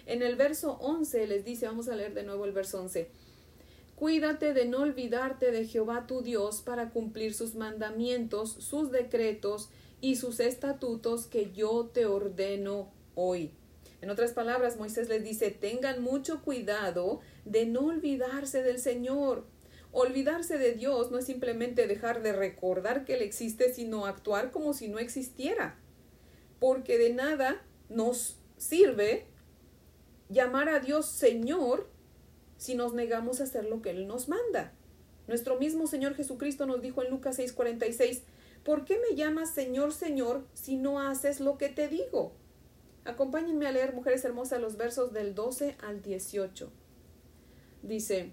En 0.07 0.23
el 0.23 0.37
verso 0.37 0.79
11 0.81 1.27
les 1.27 1.45
dice, 1.45 1.67
vamos 1.67 1.89
a 1.89 1.97
leer 1.97 2.15
de 2.15 2.23
nuevo 2.23 2.45
el 2.45 2.53
verso 2.53 2.81
11, 2.81 3.09
Cuídate 3.97 4.55
de 4.55 4.65
no 4.65 4.81
olvidarte 4.81 5.53
de 5.53 5.67
Jehová 5.67 6.07
tu 6.09 6.21
Dios 6.21 6.63
para 6.63 6.91
cumplir 6.91 7.33
sus 7.33 7.55
mandamientos, 7.55 8.51
sus 8.51 8.91
decretos 8.91 9.71
y 10.01 10.17
sus 10.17 10.41
estatutos 10.41 11.27
que 11.29 11.53
yo 11.53 11.91
te 11.93 12.05
ordeno 12.05 12.93
hoy. 13.15 13.53
En 14.01 14.11
otras 14.11 14.33
palabras, 14.33 14.79
Moisés 14.79 15.09
les 15.09 15.23
dice, 15.23 15.53
tengan 15.53 16.03
mucho 16.03 16.43
cuidado 16.43 17.21
de 17.45 17.67
no 17.67 17.87
olvidarse 17.87 18.65
del 18.65 18.81
Señor. 18.81 19.47
Olvidarse 19.97 20.59
de 20.59 20.73
Dios 20.73 21.13
no 21.13 21.19
es 21.19 21.27
simplemente 21.27 21.87
dejar 21.87 22.21
de 22.21 22.33
recordar 22.33 23.05
que 23.05 23.15
Él 23.15 23.23
existe, 23.23 23.73
sino 23.73 24.07
actuar 24.07 24.51
como 24.51 24.75
si 24.75 24.89
no 24.89 24.99
existiera. 24.99 25.79
Porque 26.59 26.99
de 26.99 27.15
nada 27.15 27.63
nos 27.89 28.37
sirve 28.57 29.27
llamar 30.29 30.69
a 30.69 30.81
Dios 30.81 31.07
Señor 31.07 31.89
si 32.57 32.75
nos 32.75 32.93
negamos 32.93 33.41
a 33.41 33.45
hacer 33.45 33.67
lo 33.67 33.83
que 33.83 33.91
Él 33.91 34.09
nos 34.09 34.29
manda. 34.29 34.73
Nuestro 35.29 35.61
mismo 35.61 35.87
Señor 35.87 36.17
Jesucristo 36.17 36.67
nos 36.67 36.83
dijo 36.83 37.01
en 37.05 37.11
Lucas 37.11 37.39
6:46, 37.39 38.23
¿por 38.65 38.85
qué 38.85 38.99
me 38.99 39.15
llamas 39.15 39.55
Señor, 39.55 39.93
Señor, 39.93 40.45
si 40.55 40.77
no 40.77 41.01
haces 41.01 41.39
lo 41.39 41.57
que 41.57 41.69
te 41.69 41.87
digo? 41.87 42.33
Acompáñenme 43.05 43.69
a 43.69 43.71
leer, 43.71 43.95
mujeres 43.95 44.25
hermosas, 44.25 44.61
los 44.61 44.77
versos 44.77 45.13
del 45.13 45.37
12 45.37 45.77
al 45.81 46.03
18. 46.03 46.73
Dice, 47.83 48.33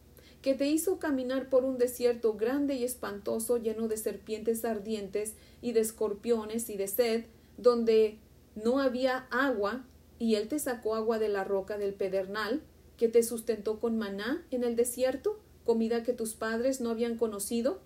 que 0.41 0.55
te 0.55 0.67
hizo 0.67 0.97
caminar 0.97 1.49
por 1.49 1.63
un 1.63 1.77
desierto 1.77 2.33
grande 2.33 2.75
y 2.75 2.83
espantoso 2.83 3.57
lleno 3.57 3.87
de 3.87 3.97
serpientes 3.97 4.65
ardientes 4.65 5.35
y 5.61 5.73
de 5.73 5.81
escorpiones 5.81 6.69
y 6.69 6.77
de 6.77 6.87
sed, 6.87 7.25
donde 7.57 8.17
no 8.55 8.79
había 8.79 9.27
agua, 9.29 9.85
y 10.17 10.35
él 10.35 10.47
te 10.47 10.59
sacó 10.59 10.95
agua 10.95 11.19
de 11.19 11.29
la 11.29 11.43
roca 11.43 11.77
del 11.77 11.93
pedernal, 11.93 12.61
que 12.97 13.07
te 13.07 13.23
sustentó 13.23 13.79
con 13.79 13.97
maná 13.97 14.45
en 14.51 14.63
el 14.63 14.75
desierto, 14.75 15.39
comida 15.65 16.03
que 16.03 16.13
tus 16.13 16.33
padres 16.33 16.81
no 16.81 16.89
habían 16.89 17.17
conocido, 17.17 17.79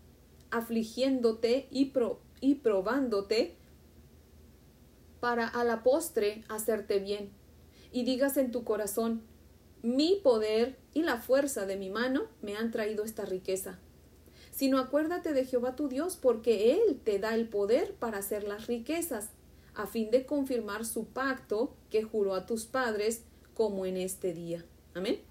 afligiéndote 0.50 1.68
y, 1.72 1.92
y 2.42 2.56
probándote 2.56 3.56
para 5.20 5.48
a 5.48 5.64
la 5.64 5.84
postre 5.84 6.44
hacerte 6.48 7.00
bien. 7.00 7.32
Y 7.92 8.04
digas 8.04 8.38
en 8.38 8.52
tu 8.52 8.64
corazón, 8.64 9.22
mi 9.86 10.20
poder 10.24 10.78
y 10.94 11.04
la 11.04 11.18
fuerza 11.18 11.68
de 11.68 11.78
mi 11.78 11.92
mano 11.92 12.24
me 12.42 12.56
han 12.56 12.72
traído 12.72 13.04
esta 13.04 13.24
riqueza. 13.24 13.78
Sino 14.52 14.80
acuérdate 14.80 15.34
de 15.34 15.46
Jehová 15.46 15.76
tu 15.76 15.90
Dios, 15.90 16.18
porque 16.20 16.74
Él 16.74 17.00
te 17.04 17.20
da 17.20 17.36
el 17.36 17.48
poder 17.48 17.94
para 17.94 18.18
hacer 18.18 18.46
las 18.46 18.66
riquezas, 18.66 19.30
a 19.76 19.86
fin 19.86 20.10
de 20.10 20.26
confirmar 20.26 20.86
su 20.86 21.06
pacto 21.06 21.76
que 21.92 22.02
juró 22.02 22.34
a 22.34 22.48
tus 22.48 22.66
padres, 22.66 23.26
como 23.54 23.86
en 23.86 23.98
este 23.98 24.34
día. 24.34 24.66
Amén. 24.96 25.22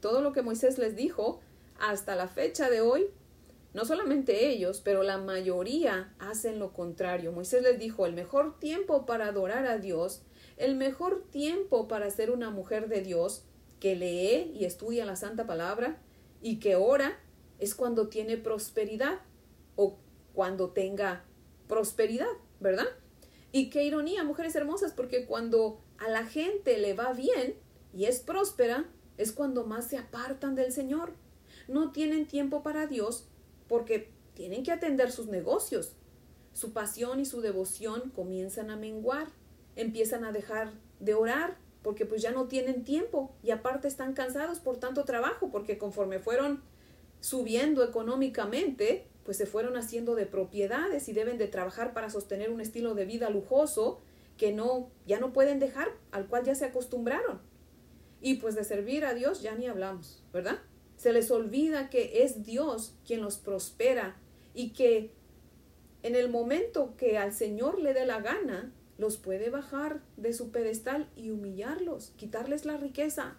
Todo 0.00 0.20
lo 0.20 0.32
que 0.32 0.42
Moisés 0.42 0.78
les 0.78 0.94
dijo 0.94 1.40
hasta 1.80 2.14
la 2.14 2.28
fecha 2.28 2.70
de 2.70 2.82
hoy, 2.82 3.06
no 3.74 3.84
solamente 3.84 4.48
ellos, 4.48 4.80
pero 4.84 5.02
la 5.02 5.18
mayoría 5.18 6.14
hacen 6.20 6.60
lo 6.60 6.72
contrario. 6.72 7.32
Moisés 7.32 7.62
les 7.62 7.78
dijo, 7.78 8.06
el 8.06 8.12
mejor 8.12 8.58
tiempo 8.60 9.04
para 9.04 9.26
adorar 9.26 9.66
a 9.66 9.78
Dios, 9.78 10.22
el 10.58 10.76
mejor 10.76 11.24
tiempo 11.30 11.88
para 11.88 12.08
ser 12.10 12.30
una 12.30 12.50
mujer 12.50 12.88
de 12.88 13.00
Dios, 13.00 13.45
que 13.80 13.94
lee 13.94 14.52
y 14.54 14.64
estudia 14.64 15.04
la 15.04 15.16
santa 15.16 15.46
palabra 15.46 16.00
y 16.42 16.58
que 16.58 16.76
ora 16.76 17.18
es 17.58 17.74
cuando 17.74 18.08
tiene 18.08 18.36
prosperidad 18.36 19.20
o 19.76 19.98
cuando 20.34 20.70
tenga 20.70 21.24
prosperidad, 21.68 22.26
¿verdad? 22.60 22.86
Y 23.52 23.70
qué 23.70 23.84
ironía, 23.84 24.24
mujeres 24.24 24.54
hermosas, 24.54 24.92
porque 24.92 25.26
cuando 25.26 25.80
a 25.98 26.08
la 26.08 26.26
gente 26.26 26.78
le 26.78 26.94
va 26.94 27.12
bien 27.12 27.54
y 27.94 28.04
es 28.04 28.20
próspera, 28.20 28.84
es 29.16 29.32
cuando 29.32 29.64
más 29.64 29.86
se 29.86 29.98
apartan 29.98 30.54
del 30.54 30.72
Señor. 30.72 31.14
No 31.68 31.90
tienen 31.92 32.26
tiempo 32.26 32.62
para 32.62 32.86
Dios 32.86 33.28
porque 33.66 34.10
tienen 34.34 34.62
que 34.62 34.72
atender 34.72 35.10
sus 35.10 35.26
negocios. 35.28 35.92
Su 36.52 36.72
pasión 36.72 37.20
y 37.20 37.24
su 37.24 37.40
devoción 37.40 38.10
comienzan 38.14 38.70
a 38.70 38.76
menguar, 38.76 39.28
empiezan 39.74 40.24
a 40.24 40.32
dejar 40.32 40.72
de 41.00 41.14
orar, 41.14 41.56
porque 41.86 42.04
pues 42.04 42.20
ya 42.20 42.32
no 42.32 42.48
tienen 42.48 42.82
tiempo 42.82 43.32
y 43.44 43.52
aparte 43.52 43.86
están 43.86 44.12
cansados 44.12 44.58
por 44.58 44.76
tanto 44.76 45.04
trabajo, 45.04 45.50
porque 45.52 45.78
conforme 45.78 46.18
fueron 46.18 46.60
subiendo 47.20 47.84
económicamente, 47.84 49.06
pues 49.24 49.36
se 49.36 49.46
fueron 49.46 49.76
haciendo 49.76 50.16
de 50.16 50.26
propiedades 50.26 51.08
y 51.08 51.12
deben 51.12 51.38
de 51.38 51.46
trabajar 51.46 51.94
para 51.94 52.10
sostener 52.10 52.50
un 52.50 52.60
estilo 52.60 52.96
de 52.96 53.04
vida 53.04 53.30
lujoso 53.30 54.00
que 54.36 54.50
no 54.50 54.90
ya 55.06 55.20
no 55.20 55.32
pueden 55.32 55.60
dejar, 55.60 55.86
al 56.10 56.26
cual 56.26 56.42
ya 56.42 56.56
se 56.56 56.64
acostumbraron. 56.64 57.40
Y 58.20 58.34
pues 58.34 58.56
de 58.56 58.64
servir 58.64 59.04
a 59.04 59.14
Dios 59.14 59.40
ya 59.40 59.54
ni 59.54 59.68
hablamos, 59.68 60.24
¿verdad? 60.32 60.58
Se 60.96 61.12
les 61.12 61.30
olvida 61.30 61.88
que 61.88 62.24
es 62.24 62.44
Dios 62.44 62.96
quien 63.06 63.22
los 63.22 63.38
prospera 63.38 64.16
y 64.54 64.70
que 64.70 65.12
en 66.02 66.16
el 66.16 66.30
momento 66.30 66.96
que 66.96 67.16
al 67.16 67.32
Señor 67.32 67.80
le 67.80 67.94
dé 67.94 68.06
la 68.06 68.20
gana, 68.20 68.72
los 68.98 69.16
puede 69.16 69.50
bajar 69.50 70.00
de 70.16 70.32
su 70.32 70.50
pedestal 70.50 71.08
y 71.16 71.30
humillarlos, 71.30 72.12
quitarles 72.16 72.64
la 72.64 72.76
riqueza. 72.76 73.36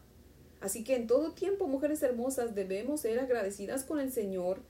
Así 0.61 0.83
que 0.83 0.95
en 0.95 1.07
todo 1.07 1.33
tiempo, 1.33 1.67
mujeres 1.67 2.01
hermosas, 2.03 2.55
debemos 2.55 3.01
ser 3.01 3.19
agradecidas 3.19 3.83
con 3.83 3.99
el 3.99 4.11
Señor 4.11 4.61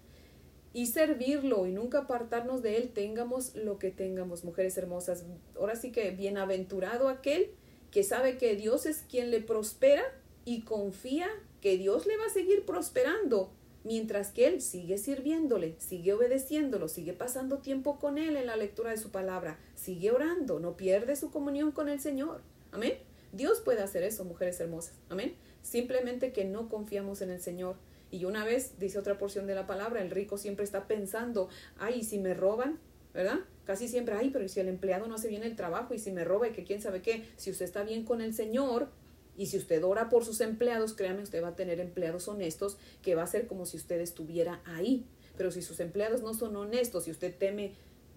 y 0.73 0.87
servirlo 0.87 1.65
y 1.65 1.71
nunca 1.71 1.99
apartarnos 1.99 2.61
de 2.61 2.77
Él, 2.77 2.89
tengamos 2.93 3.55
lo 3.55 3.79
que 3.79 3.91
tengamos, 3.91 4.43
mujeres 4.43 4.77
hermosas. 4.77 5.25
Ahora 5.57 5.75
sí 5.75 5.91
que 5.91 6.11
bienaventurado 6.11 7.09
aquel 7.09 7.51
que 7.91 8.03
sabe 8.03 8.37
que 8.37 8.55
Dios 8.55 8.85
es 8.85 9.03
quien 9.09 9.31
le 9.31 9.39
prospera 9.39 10.03
y 10.45 10.61
confía 10.61 11.27
que 11.61 11.77
Dios 11.77 12.05
le 12.05 12.17
va 12.17 12.25
a 12.25 12.29
seguir 12.29 12.65
prosperando 12.65 13.51
mientras 13.83 14.31
que 14.31 14.47
él 14.47 14.61
sigue 14.61 14.97
sirviéndole, 14.97 15.75
sigue 15.77 16.13
obedeciéndolo, 16.13 16.87
sigue 16.87 17.13
pasando 17.13 17.59
tiempo 17.59 17.99
con 17.99 18.17
él 18.17 18.35
en 18.35 18.47
la 18.47 18.55
lectura 18.55 18.91
de 18.91 18.97
su 18.97 19.11
palabra, 19.11 19.57
sigue 19.75 20.11
orando, 20.11 20.59
no 20.59 20.77
pierde 20.77 21.15
su 21.15 21.31
comunión 21.31 21.71
con 21.71 21.89
el 21.89 21.99
Señor. 21.99 22.41
Amén. 22.71 22.97
Dios 23.31 23.59
puede 23.59 23.81
hacer 23.81 24.03
eso, 24.03 24.25
mujeres 24.25 24.59
hermosas. 24.59 24.93
Amén. 25.09 25.35
Simplemente 25.61 26.31
que 26.31 26.45
no 26.45 26.69
confiamos 26.69 27.21
en 27.21 27.29
el 27.29 27.41
Señor. 27.41 27.75
Y 28.09 28.25
una 28.25 28.45
vez, 28.45 28.79
dice 28.79 28.99
otra 28.99 29.17
porción 29.17 29.47
de 29.47 29.55
la 29.55 29.67
palabra, 29.67 30.01
el 30.01 30.11
rico 30.11 30.37
siempre 30.37 30.63
está 30.63 30.87
pensando, 30.87 31.49
ay, 31.77 32.03
si 32.03 32.19
me 32.19 32.33
roban, 32.33 32.79
¿verdad? 33.13 33.39
Casi 33.65 33.87
siempre, 33.87 34.15
ay, 34.15 34.29
pero 34.29 34.47
si 34.47 34.59
el 34.59 34.69
empleado 34.69 35.07
no 35.07 35.15
hace 35.15 35.27
bien 35.27 35.43
el 35.43 35.55
trabajo 35.55 35.93
y 35.93 35.99
si 35.99 36.11
me 36.11 36.23
roba 36.23 36.47
y 36.47 36.51
que 36.51 36.63
quién 36.63 36.81
sabe 36.81 37.01
qué, 37.01 37.25
si 37.35 37.51
usted 37.51 37.65
está 37.65 37.83
bien 37.83 38.05
con 38.05 38.21
el 38.21 38.33
Señor, 38.33 38.89
y 39.37 39.45
si 39.45 39.57
usted 39.57 39.83
ora 39.83 40.09
por 40.09 40.25
sus 40.25 40.41
empleados, 40.41 40.93
créame, 40.93 41.21
usted 41.21 41.43
va 41.43 41.49
a 41.49 41.55
tener 41.55 41.79
empleados 41.79 42.27
honestos 42.27 42.77
que 43.03 43.13
va 43.13 43.21
a 43.21 43.27
ser 43.27 43.45
como 43.45 43.67
si 43.67 43.77
usted 43.77 44.01
estuviera 44.01 44.61
ahí. 44.65 45.05
Pero 45.37 45.51
si 45.51 45.61
sus 45.61 45.79
empleados 45.79 46.23
no 46.23 46.33
son 46.33 46.55
honestos 46.55 47.07
y 47.07 47.11
usted 47.11 47.33
teme 47.37 47.75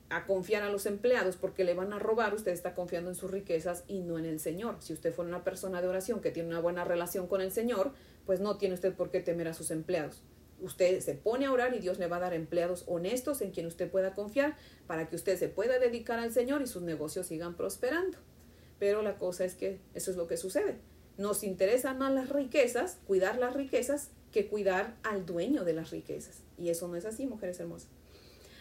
a 0.08 0.26
confiar 0.26 0.62
a 0.62 0.70
los 0.70 0.86
empleados 0.86 1.36
porque 1.36 1.62
le 1.62 1.74
van 1.74 1.92
a 1.92 1.98
robar, 1.98 2.34
usted 2.34 2.52
está 2.52 2.74
confiando 2.74 3.10
en 3.10 3.16
sus 3.16 3.30
riquezas 3.30 3.84
y 3.86 4.00
no 4.00 4.18
en 4.18 4.24
el 4.24 4.40
Señor. 4.40 4.76
Si 4.80 4.94
usted 4.94 5.12
fuera 5.12 5.28
una 5.28 5.44
persona 5.44 5.82
de 5.82 5.88
oración 5.88 6.20
que 6.20 6.30
tiene 6.30 6.48
una 6.48 6.60
buena 6.60 6.84
relación 6.84 7.26
con 7.26 7.42
el 7.42 7.52
Señor, 7.52 7.92
pues 8.24 8.40
no 8.40 8.56
tiene 8.56 8.74
usted 8.74 8.94
por 8.94 9.10
qué 9.10 9.20
temer 9.20 9.46
a 9.46 9.54
sus 9.54 9.70
empleados. 9.70 10.22
Usted 10.62 11.00
se 11.00 11.14
pone 11.14 11.46
a 11.46 11.52
orar 11.52 11.74
y 11.74 11.80
Dios 11.80 11.98
le 11.98 12.06
va 12.06 12.16
a 12.16 12.20
dar 12.20 12.34
empleados 12.34 12.84
honestos 12.86 13.42
en 13.42 13.50
quien 13.50 13.66
usted 13.66 13.90
pueda 13.90 14.14
confiar 14.14 14.56
para 14.86 15.08
que 15.08 15.16
usted 15.16 15.38
se 15.38 15.48
pueda 15.48 15.78
dedicar 15.78 16.18
al 16.18 16.32
Señor 16.32 16.62
y 16.62 16.66
sus 16.66 16.82
negocios 16.82 17.26
sigan 17.26 17.56
prosperando. 17.56 18.18
Pero 18.78 19.02
la 19.02 19.18
cosa 19.18 19.44
es 19.44 19.54
que 19.54 19.80
eso 19.94 20.10
es 20.10 20.16
lo 20.16 20.26
que 20.26 20.38
sucede 20.38 20.78
Nos 21.20 21.44
interesan 21.44 21.98
más 21.98 22.14
las 22.14 22.30
riquezas, 22.30 22.96
cuidar 23.06 23.36
las 23.36 23.52
riquezas, 23.52 24.08
que 24.32 24.46
cuidar 24.46 24.96
al 25.02 25.26
dueño 25.26 25.64
de 25.64 25.74
las 25.74 25.90
riquezas. 25.90 26.38
Y 26.56 26.70
eso 26.70 26.88
no 26.88 26.96
es 26.96 27.04
así, 27.04 27.26
mujeres 27.26 27.60
hermosas. 27.60 27.90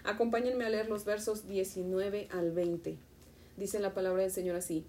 Acompáñenme 0.03 0.65
a 0.65 0.69
leer 0.69 0.89
los 0.89 1.05
versos 1.05 1.47
19 1.47 2.27
al 2.31 2.51
20. 2.51 2.97
Dice 3.55 3.79
la 3.79 3.93
palabra 3.93 4.23
del 4.23 4.31
Señor 4.31 4.57
así. 4.57 4.83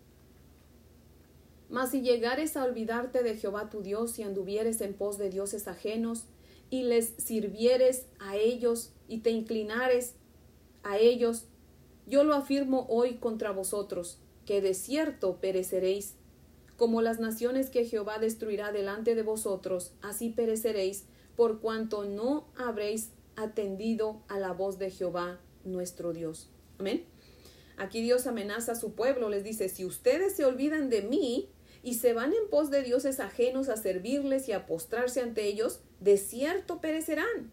Mas 1.68 1.92
si 1.92 2.00
llegares 2.00 2.56
a 2.56 2.64
olvidarte 2.64 3.22
de 3.22 3.36
Jehová 3.36 3.70
tu 3.70 3.82
Dios 3.82 4.18
y 4.18 4.24
anduvieres 4.24 4.80
en 4.80 4.92
pos 4.92 5.16
de 5.16 5.30
dioses 5.30 5.68
ajenos, 5.68 6.24
y 6.70 6.82
les 6.82 7.14
sirvieres 7.18 8.06
a 8.18 8.36
ellos 8.36 8.90
y 9.06 9.18
te 9.18 9.30
inclinares 9.30 10.14
a 10.82 10.98
ellos, 10.98 11.44
yo 12.08 12.24
lo 12.24 12.34
afirmo 12.34 12.86
hoy 12.88 13.18
contra 13.18 13.52
vosotros, 13.52 14.18
que 14.44 14.60
de 14.60 14.74
cierto 14.74 15.36
pereceréis. 15.36 16.16
Como 16.80 17.02
las 17.02 17.20
naciones 17.20 17.68
que 17.68 17.84
Jehová 17.84 18.18
destruirá 18.18 18.72
delante 18.72 19.14
de 19.14 19.20
vosotros, 19.20 19.92
así 20.00 20.30
pereceréis, 20.30 21.04
por 21.36 21.60
cuanto 21.60 22.04
no 22.04 22.46
habréis 22.56 23.10
atendido 23.36 24.22
a 24.28 24.38
la 24.38 24.54
voz 24.54 24.78
de 24.78 24.90
Jehová 24.90 25.38
nuestro 25.62 26.14
Dios. 26.14 26.48
Amén. 26.78 27.04
Aquí 27.76 28.00
Dios 28.00 28.26
amenaza 28.26 28.72
a 28.72 28.76
su 28.76 28.94
pueblo, 28.94 29.28
les 29.28 29.44
dice, 29.44 29.68
si 29.68 29.84
ustedes 29.84 30.34
se 30.34 30.46
olvidan 30.46 30.88
de 30.88 31.02
mí 31.02 31.50
y 31.82 31.96
se 31.96 32.14
van 32.14 32.32
en 32.32 32.48
pos 32.48 32.70
de 32.70 32.82
dioses 32.82 33.20
ajenos 33.20 33.68
a 33.68 33.76
servirles 33.76 34.48
y 34.48 34.52
a 34.52 34.64
postrarse 34.64 35.20
ante 35.20 35.44
ellos, 35.44 35.82
de 36.00 36.16
cierto 36.16 36.80
perecerán. 36.80 37.52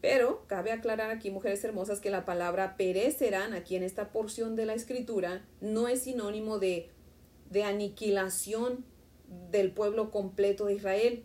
Pero 0.00 0.42
cabe 0.48 0.72
aclarar 0.72 1.12
aquí, 1.12 1.30
mujeres 1.30 1.62
hermosas, 1.62 2.00
que 2.00 2.10
la 2.10 2.24
palabra 2.24 2.76
perecerán 2.76 3.52
aquí 3.52 3.76
en 3.76 3.84
esta 3.84 4.10
porción 4.10 4.56
de 4.56 4.66
la 4.66 4.74
escritura 4.74 5.46
no 5.60 5.86
es 5.86 6.02
sinónimo 6.02 6.58
de, 6.58 6.90
de 7.50 7.64
aniquilación 7.64 8.84
del 9.50 9.72
pueblo 9.72 10.10
completo 10.10 10.66
de 10.66 10.74
Israel, 10.74 11.24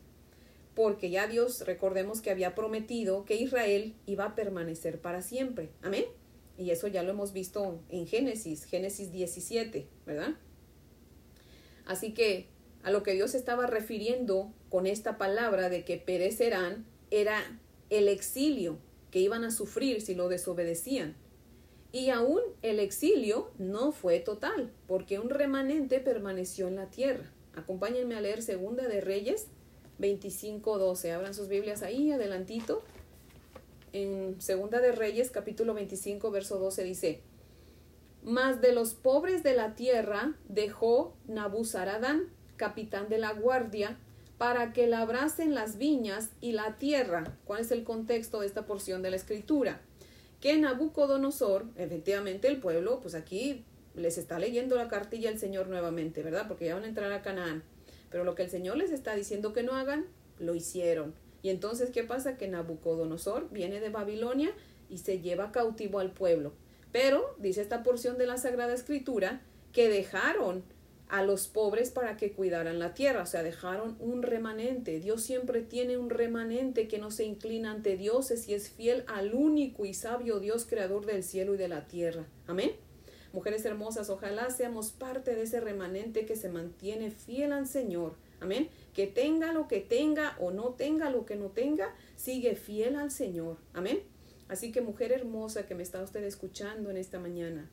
porque 0.76 1.10
ya 1.10 1.28
Dios, 1.28 1.66
recordemos 1.66 2.22
que 2.22 2.32
había 2.32 2.56
prometido 2.56 3.26
que 3.26 3.36
Israel 3.36 3.94
iba 4.06 4.26
a 4.26 4.36
permanecer 4.36 5.00
para 5.00 5.22
siempre. 5.22 5.70
Amén. 5.82 6.06
Y 6.58 6.72
eso 6.72 6.88
ya 6.88 7.04
lo 7.04 7.12
hemos 7.12 7.34
visto 7.34 7.80
en 7.90 8.08
Génesis, 8.08 8.66
Génesis 8.66 9.12
17, 9.12 9.88
¿verdad? 10.06 10.36
Así 11.86 12.14
que 12.14 12.48
a 12.84 12.92
lo 12.92 13.04
que 13.04 13.14
Dios 13.14 13.34
estaba 13.34 13.68
refiriendo 13.68 14.54
con 14.70 14.88
esta 14.88 15.18
palabra 15.18 15.70
de 15.70 15.84
que 15.84 15.98
perecerán 15.98 16.86
era 17.12 17.60
el 17.90 18.08
exilio 18.08 18.78
que 19.12 19.20
iban 19.20 19.44
a 19.44 19.52
sufrir 19.52 20.02
si 20.02 20.16
lo 20.16 20.28
desobedecían. 20.28 21.16
Y 21.94 22.10
aún 22.10 22.42
el 22.64 22.80
exilio 22.80 23.52
no 23.60 23.92
fue 23.92 24.20
total, 24.20 24.72
porque 24.88 25.20
un 25.20 25.30
remanente 25.30 26.00
permaneció 26.00 26.68
en 26.68 26.76
la 26.76 26.90
tierra. 26.90 27.32
Acompáñenme 27.56 28.16
a 28.16 28.22
leer 28.22 28.42
Segunda 28.42 28.88
de 28.88 29.00
Reyes 29.00 29.46
25:12. 30.00 31.12
Abran 31.12 31.36
sus 31.36 31.50
Biblias 31.50 31.84
ahí, 31.84 32.12
adelantito. 32.12 32.82
En 33.92 34.42
Segunda 34.42 34.82
de 34.82 34.92
Reyes, 34.92 35.30
capítulo 35.30 35.76
25, 35.76 36.32
verso 36.32 36.58
12 36.58 36.84
dice: 36.84 37.22
Mas 38.24 38.60
de 38.60 38.74
los 38.74 38.96
pobres 38.96 39.44
de 39.44 39.54
la 39.54 39.76
tierra 39.76 40.36
dejó 40.50 41.16
Nabuzaradán, 41.28 42.24
capitán 42.58 43.08
de 43.08 43.20
la 43.20 43.34
guardia, 43.34 44.00
para 44.40 44.74
que 44.74 44.88
labrasen 44.88 45.54
las 45.54 45.78
viñas 45.78 46.32
y 46.42 46.54
la 46.54 46.80
tierra. 46.80 47.38
¿Cuál 47.46 47.62
es 47.62 47.70
el 47.70 47.84
contexto 47.84 48.40
de 48.40 48.48
esta 48.48 48.66
porción 48.66 49.04
de 49.04 49.12
la 49.12 49.18
escritura? 49.18 49.80
Que 50.44 50.58
Nabucodonosor, 50.58 51.68
efectivamente 51.78 52.50
el 52.50 52.60
pueblo, 52.60 53.00
pues 53.00 53.16
aquí 53.16 53.64
les 53.96 54.18
está 54.18 54.40
leyendo 54.40 54.76
la 54.76 54.90
cartilla 54.90 55.30
el 55.30 55.40
Señor 55.40 55.70
nuevamente, 55.70 56.22
¿verdad? 56.22 56.50
Porque 56.50 56.66
ya 56.66 56.76
van 56.76 56.84
a 56.84 56.88
entrar 56.90 57.14
a 57.14 57.22
Canaán. 57.22 57.64
Pero 58.10 58.26
lo 58.26 58.36
que 58.36 58.44
el 58.44 58.50
Señor 58.50 58.76
les 58.76 58.92
está 58.92 59.16
diciendo 59.16 59.54
que 59.54 59.64
no 59.64 59.72
hagan, 59.78 60.06
lo 60.40 60.54
hicieron. 60.54 61.14
Y 61.44 61.50
entonces, 61.50 61.92
¿qué 61.92 62.04
pasa? 62.04 62.36
Que 62.36 62.50
Nabucodonosor 62.50 63.52
viene 63.52 63.80
de 63.80 63.88
Babilonia 63.88 64.52
y 64.90 64.98
se 64.98 65.22
lleva 65.22 65.54
cautivo 65.54 66.00
al 66.00 66.12
pueblo. 66.12 66.52
Pero, 66.92 67.38
dice 67.40 67.62
esta 67.62 67.82
porción 67.82 68.18
de 68.18 68.28
la 68.28 68.36
Sagrada 68.36 68.74
Escritura, 68.74 69.40
que 69.72 69.88
dejaron 69.88 70.66
a 71.14 71.22
los 71.22 71.46
pobres 71.48 71.92
para 71.92 72.18
que 72.18 72.32
cuidaran 72.32 72.80
la 72.80 72.96
tierra, 72.96 73.22
o 73.22 73.28
sea, 73.28 73.44
dejaron 73.44 73.96
un 74.00 74.24
remanente. 74.24 75.00
Dios 75.00 75.22
siempre 75.22 75.62
tiene 75.62 75.96
un 75.96 76.10
remanente 76.10 76.88
que 76.88 76.98
no 76.98 77.12
se 77.12 77.24
inclina 77.24 77.70
ante 77.70 77.98
dioses 77.98 78.50
y 78.50 78.56
es 78.56 78.72
fiel 78.72 79.04
al 79.06 79.36
único 79.36 79.86
y 79.86 79.94
sabio 79.94 80.40
Dios 80.40 80.66
creador 80.66 81.06
del 81.06 81.24
cielo 81.24 81.54
y 81.54 81.58
de 81.58 81.68
la 81.68 81.86
tierra. 81.86 82.26
Amén. 82.48 82.72
Mujeres 83.32 83.64
hermosas, 83.64 84.10
ojalá 84.10 84.50
seamos 84.50 84.92
parte 84.92 85.36
de 85.36 85.44
ese 85.44 85.60
remanente 85.60 86.26
que 86.26 86.36
se 86.36 86.50
mantiene 86.50 87.12
fiel 87.12 87.52
al 87.52 87.68
Señor. 87.68 88.16
Amén. 88.40 88.70
Que 88.96 89.06
tenga 89.06 89.54
lo 89.54 89.68
que 89.68 89.82
tenga 89.82 90.36
o 90.40 90.50
no 90.50 90.70
tenga 90.74 91.12
lo 91.12 91.28
que 91.28 91.36
no 91.36 91.50
tenga, 91.50 91.94
sigue 92.16 92.56
fiel 92.56 92.96
al 92.96 93.12
Señor. 93.12 93.58
Amén. 93.74 94.00
Así 94.48 94.72
que 94.72 94.82
mujer 94.82 95.12
hermosa 95.12 95.68
que 95.68 95.76
me 95.76 95.84
está 95.84 96.02
usted 96.02 96.24
escuchando 96.24 96.90
en 96.90 96.98
esta 96.98 97.20
mañana, 97.20 97.70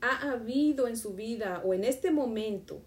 ha 0.00 0.32
habido 0.32 0.88
en 0.88 0.96
su 0.96 1.14
vida 1.14 1.62
o 1.64 1.74
en 1.74 1.84
este 1.84 2.10
momento, 2.10 2.82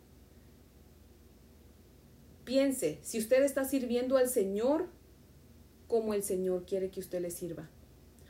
piense 2.43 2.99
si 3.02 3.19
usted 3.19 3.43
está 3.43 3.65
sirviendo 3.65 4.17
al 4.17 4.30
Señor 4.30 4.88
como 5.88 6.13
el 6.13 6.23
Señor 6.23 6.65
quiere 6.65 6.89
que 6.89 6.99
usted 6.99 7.21
le 7.21 7.32
sirva. 7.32 7.69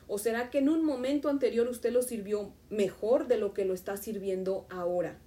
¿O 0.08 0.18
será 0.18 0.50
que 0.50 0.60
en 0.60 0.70
un 0.70 0.84
momento 0.84 1.30
anterior 1.30 1.68
usted 1.68 1.92
lo 1.92 2.02
sirvió 2.02 2.54
mejor 2.70 3.28
de 3.28 3.38
lo 3.38 3.54
que 3.54 3.66
lo 3.66 3.74
está 3.74 3.96
sirviendo 3.96 4.68
ahora? 4.70 5.18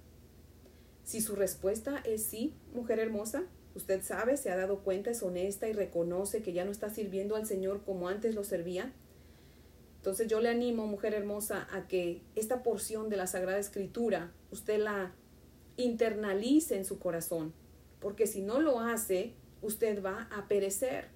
Si 1.03 1.21
su 1.21 1.35
respuesta 1.35 2.01
es 2.05 2.23
sí, 2.23 2.53
mujer 2.73 2.99
hermosa, 2.99 3.43
usted 3.75 4.03
sabe, 4.03 4.37
se 4.37 4.51
ha 4.51 4.55
dado 4.55 4.79
cuenta, 4.79 5.09
es 5.09 5.23
honesta 5.23 5.67
y 5.67 5.73
reconoce 5.73 6.41
que 6.41 6.53
ya 6.53 6.63
no 6.63 6.71
está 6.71 6.89
sirviendo 6.89 7.35
al 7.35 7.47
Señor 7.47 7.83
como 7.83 8.07
antes 8.07 8.35
lo 8.35 8.43
servía, 8.43 8.93
entonces 10.07 10.29
yo 10.29 10.39
le 10.39 10.47
animo, 10.47 10.87
mujer 10.87 11.13
hermosa, 11.13 11.67
a 11.69 11.89
que 11.89 12.21
esta 12.33 12.63
porción 12.63 13.09
de 13.09 13.17
la 13.17 13.27
Sagrada 13.27 13.59
Escritura 13.59 14.31
usted 14.51 14.79
la 14.79 15.13
internalice 15.75 16.77
en 16.77 16.85
su 16.85 16.97
corazón, 16.97 17.51
porque 17.99 18.25
si 18.25 18.41
no 18.41 18.61
lo 18.61 18.79
hace, 18.79 19.33
usted 19.61 20.01
va 20.01 20.29
a 20.31 20.47
perecer. 20.47 21.09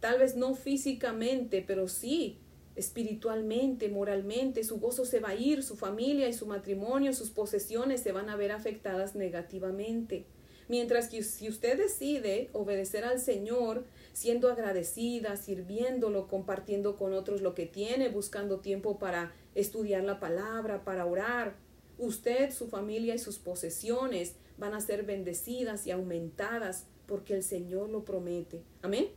Tal 0.00 0.18
vez 0.18 0.34
no 0.34 0.56
físicamente, 0.56 1.62
pero 1.64 1.86
sí 1.86 2.40
espiritualmente, 2.74 3.88
moralmente, 3.90 4.64
su 4.64 4.80
gozo 4.80 5.04
se 5.04 5.20
va 5.20 5.28
a 5.28 5.36
ir, 5.36 5.62
su 5.62 5.76
familia 5.76 6.28
y 6.28 6.32
su 6.32 6.46
matrimonio, 6.46 7.12
sus 7.12 7.30
posesiones 7.30 8.00
se 8.00 8.10
van 8.10 8.28
a 8.28 8.34
ver 8.34 8.50
afectadas 8.50 9.14
negativamente. 9.14 10.26
Mientras 10.66 11.08
que 11.08 11.22
si 11.22 11.48
usted 11.48 11.78
decide 11.78 12.50
obedecer 12.52 13.04
al 13.04 13.20
Señor, 13.20 13.84
siendo 14.16 14.48
agradecida, 14.48 15.36
sirviéndolo, 15.36 16.26
compartiendo 16.26 16.96
con 16.96 17.12
otros 17.12 17.42
lo 17.42 17.54
que 17.54 17.66
tiene, 17.66 18.08
buscando 18.08 18.60
tiempo 18.60 18.98
para 18.98 19.34
estudiar 19.54 20.04
la 20.04 20.20
palabra, 20.20 20.84
para 20.84 21.04
orar. 21.04 21.56
Usted, 21.98 22.50
su 22.50 22.68
familia 22.68 23.14
y 23.14 23.18
sus 23.18 23.38
posesiones 23.38 24.36
van 24.56 24.72
a 24.72 24.80
ser 24.80 25.02
bendecidas 25.02 25.86
y 25.86 25.90
aumentadas 25.90 26.86
porque 27.04 27.34
el 27.34 27.42
Señor 27.42 27.90
lo 27.90 28.06
promete. 28.06 28.62
Amén. 28.80 29.08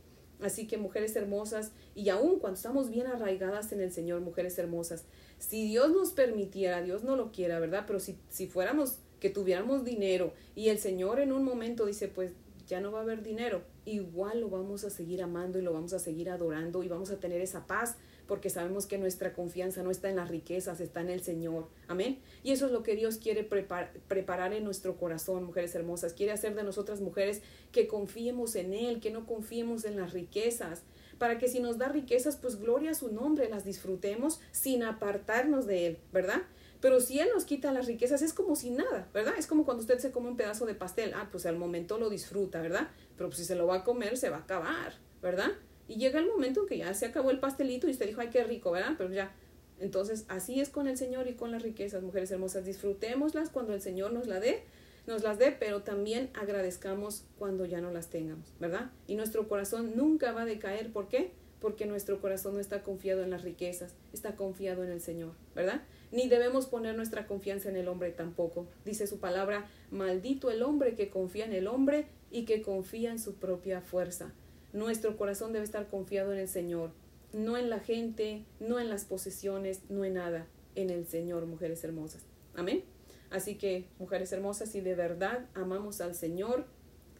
Así 0.42 0.66
que 0.66 0.76
mujeres 0.76 1.16
hermosas, 1.16 1.72
y 1.94 2.10
aún 2.10 2.38
cuando 2.38 2.58
estamos 2.58 2.90
bien 2.90 3.06
arraigadas 3.06 3.72
en 3.72 3.80
el 3.80 3.92
Señor, 3.92 4.20
mujeres 4.20 4.58
hermosas, 4.58 5.06
si 5.38 5.66
Dios 5.66 5.90
nos 5.92 6.12
permitiera, 6.12 6.82
Dios 6.82 7.04
no 7.04 7.16
lo 7.16 7.32
quiera, 7.32 7.58
¿verdad? 7.58 7.84
Pero 7.86 8.00
si, 8.00 8.18
si 8.28 8.48
fuéramos 8.48 8.98
que 9.18 9.30
tuviéramos 9.30 9.82
dinero 9.82 10.34
y 10.54 10.68
el 10.68 10.78
Señor 10.78 11.20
en 11.20 11.32
un 11.32 11.42
momento 11.42 11.86
dice, 11.86 12.08
pues 12.08 12.32
ya 12.70 12.80
no 12.80 12.92
va 12.92 13.00
a 13.00 13.02
haber 13.02 13.24
dinero, 13.24 13.62
igual 13.84 14.40
lo 14.40 14.48
vamos 14.48 14.84
a 14.84 14.90
seguir 14.90 15.22
amando 15.22 15.58
y 15.58 15.62
lo 15.62 15.72
vamos 15.72 15.92
a 15.92 15.98
seguir 15.98 16.30
adorando 16.30 16.84
y 16.84 16.88
vamos 16.88 17.10
a 17.10 17.18
tener 17.18 17.40
esa 17.40 17.66
paz 17.66 17.96
porque 18.28 18.48
sabemos 18.48 18.86
que 18.86 18.96
nuestra 18.96 19.32
confianza 19.32 19.82
no 19.82 19.90
está 19.90 20.08
en 20.08 20.14
las 20.14 20.28
riquezas, 20.28 20.80
está 20.80 21.00
en 21.00 21.10
el 21.10 21.20
Señor. 21.20 21.66
Amén. 21.88 22.20
Y 22.44 22.52
eso 22.52 22.66
es 22.66 22.72
lo 22.72 22.84
que 22.84 22.94
Dios 22.94 23.16
quiere 23.16 23.42
preparar 23.42 24.52
en 24.52 24.62
nuestro 24.62 24.96
corazón, 24.96 25.42
mujeres 25.42 25.74
hermosas. 25.74 26.12
Quiere 26.12 26.30
hacer 26.30 26.54
de 26.54 26.62
nosotras 26.62 27.00
mujeres 27.00 27.42
que 27.72 27.88
confiemos 27.88 28.54
en 28.54 28.72
Él, 28.72 29.00
que 29.00 29.10
no 29.10 29.26
confiemos 29.26 29.84
en 29.84 29.96
las 29.96 30.12
riquezas, 30.12 30.82
para 31.18 31.38
que 31.38 31.48
si 31.48 31.58
nos 31.58 31.76
da 31.76 31.88
riquezas, 31.88 32.36
pues 32.36 32.60
gloria 32.60 32.92
a 32.92 32.94
su 32.94 33.12
nombre, 33.12 33.48
las 33.48 33.64
disfrutemos 33.64 34.40
sin 34.52 34.84
apartarnos 34.84 35.66
de 35.66 35.88
Él, 35.88 35.98
¿verdad? 36.12 36.42
Pero 36.80 37.00
si 37.00 37.20
Él 37.20 37.28
nos 37.34 37.44
quita 37.44 37.72
las 37.72 37.86
riquezas, 37.86 38.22
es 38.22 38.32
como 38.32 38.56
si 38.56 38.70
nada, 38.70 39.08
¿verdad? 39.12 39.34
Es 39.38 39.46
como 39.46 39.64
cuando 39.64 39.82
usted 39.82 39.98
se 39.98 40.10
come 40.10 40.28
un 40.28 40.36
pedazo 40.36 40.64
de 40.64 40.74
pastel. 40.74 41.12
Ah, 41.14 41.28
pues 41.30 41.44
al 41.46 41.56
momento 41.56 41.98
lo 41.98 42.08
disfruta, 42.08 42.60
¿verdad? 42.62 42.88
Pero 43.16 43.28
pues 43.28 43.38
si 43.38 43.44
se 43.44 43.54
lo 43.54 43.66
va 43.66 43.76
a 43.76 43.84
comer, 43.84 44.16
se 44.16 44.30
va 44.30 44.38
a 44.38 44.40
acabar, 44.40 44.94
¿verdad? 45.20 45.50
Y 45.88 45.96
llega 45.96 46.20
el 46.20 46.26
momento 46.26 46.62
en 46.62 46.68
que 46.68 46.78
ya 46.78 46.94
se 46.94 47.06
acabó 47.06 47.30
el 47.30 47.40
pastelito 47.40 47.86
y 47.86 47.90
usted 47.90 48.06
dijo, 48.06 48.20
ay, 48.20 48.30
qué 48.30 48.44
rico, 48.44 48.70
¿verdad? 48.70 48.94
Pero 48.96 49.12
ya. 49.12 49.34
Entonces, 49.78 50.24
así 50.28 50.60
es 50.60 50.68
con 50.68 50.86
el 50.86 50.96
Señor 50.96 51.26
y 51.26 51.34
con 51.34 51.50
las 51.50 51.62
riquezas, 51.62 52.02
mujeres 52.02 52.30
hermosas. 52.30 52.64
Disfrutémoslas 52.64 53.50
cuando 53.50 53.74
el 53.74 53.82
Señor 53.82 54.12
nos 54.12 54.26
la 54.26 54.40
dé, 54.40 54.62
nos 55.06 55.22
las 55.22 55.38
dé, 55.38 55.52
pero 55.52 55.82
también 55.82 56.30
agradezcamos 56.34 57.24
cuando 57.38 57.66
ya 57.66 57.80
no 57.80 57.90
las 57.90 58.08
tengamos, 58.08 58.54
¿verdad? 58.60 58.90
Y 59.06 59.16
nuestro 59.16 59.48
corazón 59.48 59.96
nunca 59.96 60.32
va 60.32 60.42
a 60.42 60.46
decaer. 60.46 60.92
¿Por 60.92 61.08
qué? 61.08 61.32
Porque 61.60 61.86
nuestro 61.86 62.20
corazón 62.20 62.54
no 62.54 62.60
está 62.60 62.82
confiado 62.82 63.22
en 63.22 63.30
las 63.30 63.42
riquezas, 63.42 63.94
está 64.12 64.36
confiado 64.36 64.84
en 64.84 64.90
el 64.90 65.00
Señor, 65.00 65.32
¿verdad? 65.54 65.82
Ni 66.12 66.28
debemos 66.28 66.66
poner 66.66 66.96
nuestra 66.96 67.26
confianza 67.26 67.68
en 67.68 67.76
el 67.76 67.88
hombre 67.88 68.10
tampoco. 68.10 68.66
Dice 68.84 69.06
su 69.06 69.18
palabra, 69.18 69.68
maldito 69.90 70.50
el 70.50 70.62
hombre 70.62 70.94
que 70.94 71.10
confía 71.10 71.44
en 71.44 71.52
el 71.52 71.66
hombre 71.66 72.06
y 72.30 72.44
que 72.44 72.62
confía 72.62 73.10
en 73.10 73.18
su 73.18 73.34
propia 73.34 73.80
fuerza. 73.80 74.32
Nuestro 74.72 75.16
corazón 75.16 75.52
debe 75.52 75.64
estar 75.64 75.88
confiado 75.88 76.32
en 76.32 76.38
el 76.38 76.48
Señor, 76.48 76.90
no 77.32 77.56
en 77.56 77.70
la 77.70 77.80
gente, 77.80 78.44
no 78.60 78.78
en 78.78 78.88
las 78.88 79.04
posesiones, 79.04 79.82
no 79.88 80.04
en 80.04 80.14
nada, 80.14 80.46
en 80.74 80.90
el 80.90 81.06
Señor, 81.06 81.46
mujeres 81.46 81.82
hermosas. 81.84 82.22
Amén. 82.54 82.84
Así 83.30 83.56
que, 83.56 83.86
mujeres 83.98 84.32
hermosas, 84.32 84.70
si 84.70 84.80
de 84.80 84.94
verdad 84.94 85.46
amamos 85.54 86.00
al 86.00 86.14
Señor, 86.14 86.66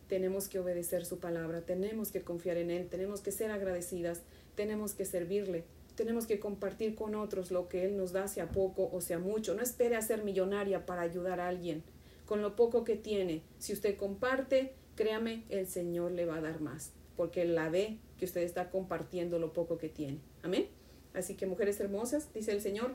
tenemos 0.09 0.49
que 0.49 0.59
obedecer 0.59 1.05
su 1.05 1.21
palabra, 1.21 1.63
tenemos 1.63 2.11
que 2.11 2.23
confiar 2.23 2.57
en 2.57 2.71
Él, 2.71 2.89
tenemos 2.89 3.21
que 3.21 3.31
ser 3.31 3.53
agradecidas, 3.53 4.23
tenemos 4.57 4.93
que 4.95 5.05
servirle, 5.05 5.65
tenemos 6.01 6.27
que 6.27 6.41
compartir 6.41 6.95
con 6.95 7.15
otros 7.15 7.51
lo 7.51 7.69
que 7.69 7.85
Él 7.85 7.99
nos 7.99 8.13
da, 8.13 8.27
sea 8.27 8.49
poco 8.49 8.89
o 8.91 9.03
sea 9.03 9.19
mucho. 9.19 9.55
No 9.55 9.61
espere 9.61 9.97
a 9.97 10.01
ser 10.01 10.25
millonaria 10.25 10.87
para 10.87 11.03
ayudar 11.03 11.41
a 11.41 11.49
alguien. 11.49 11.83
Con 12.25 12.41
lo 12.41 12.57
poco 12.57 12.85
que 12.85 12.97
tiene, 12.97 13.43
si 13.59 13.75
usted 13.75 13.99
comparte, 13.99 14.73
créame, 14.95 15.45
el 15.51 15.67
Señor 15.67 16.13
le 16.13 16.25
va 16.25 16.37
a 16.37 16.41
dar 16.41 16.63
más, 16.63 16.93
porque 17.19 17.43
Él 17.43 17.55
la 17.55 17.69
ve 17.69 17.99
que 18.17 18.25
usted 18.25 18.41
está 18.41 18.71
compartiendo 18.71 19.39
lo 19.39 19.53
poco 19.53 19.77
que 19.77 19.91
tiene. 19.91 20.21
Amén. 20.43 20.69
Así 21.13 21.35
que 21.35 21.45
mujeres 21.45 21.79
hermosas, 21.81 22.33
dice 22.33 22.53
el 22.53 22.63
Señor, 22.63 22.95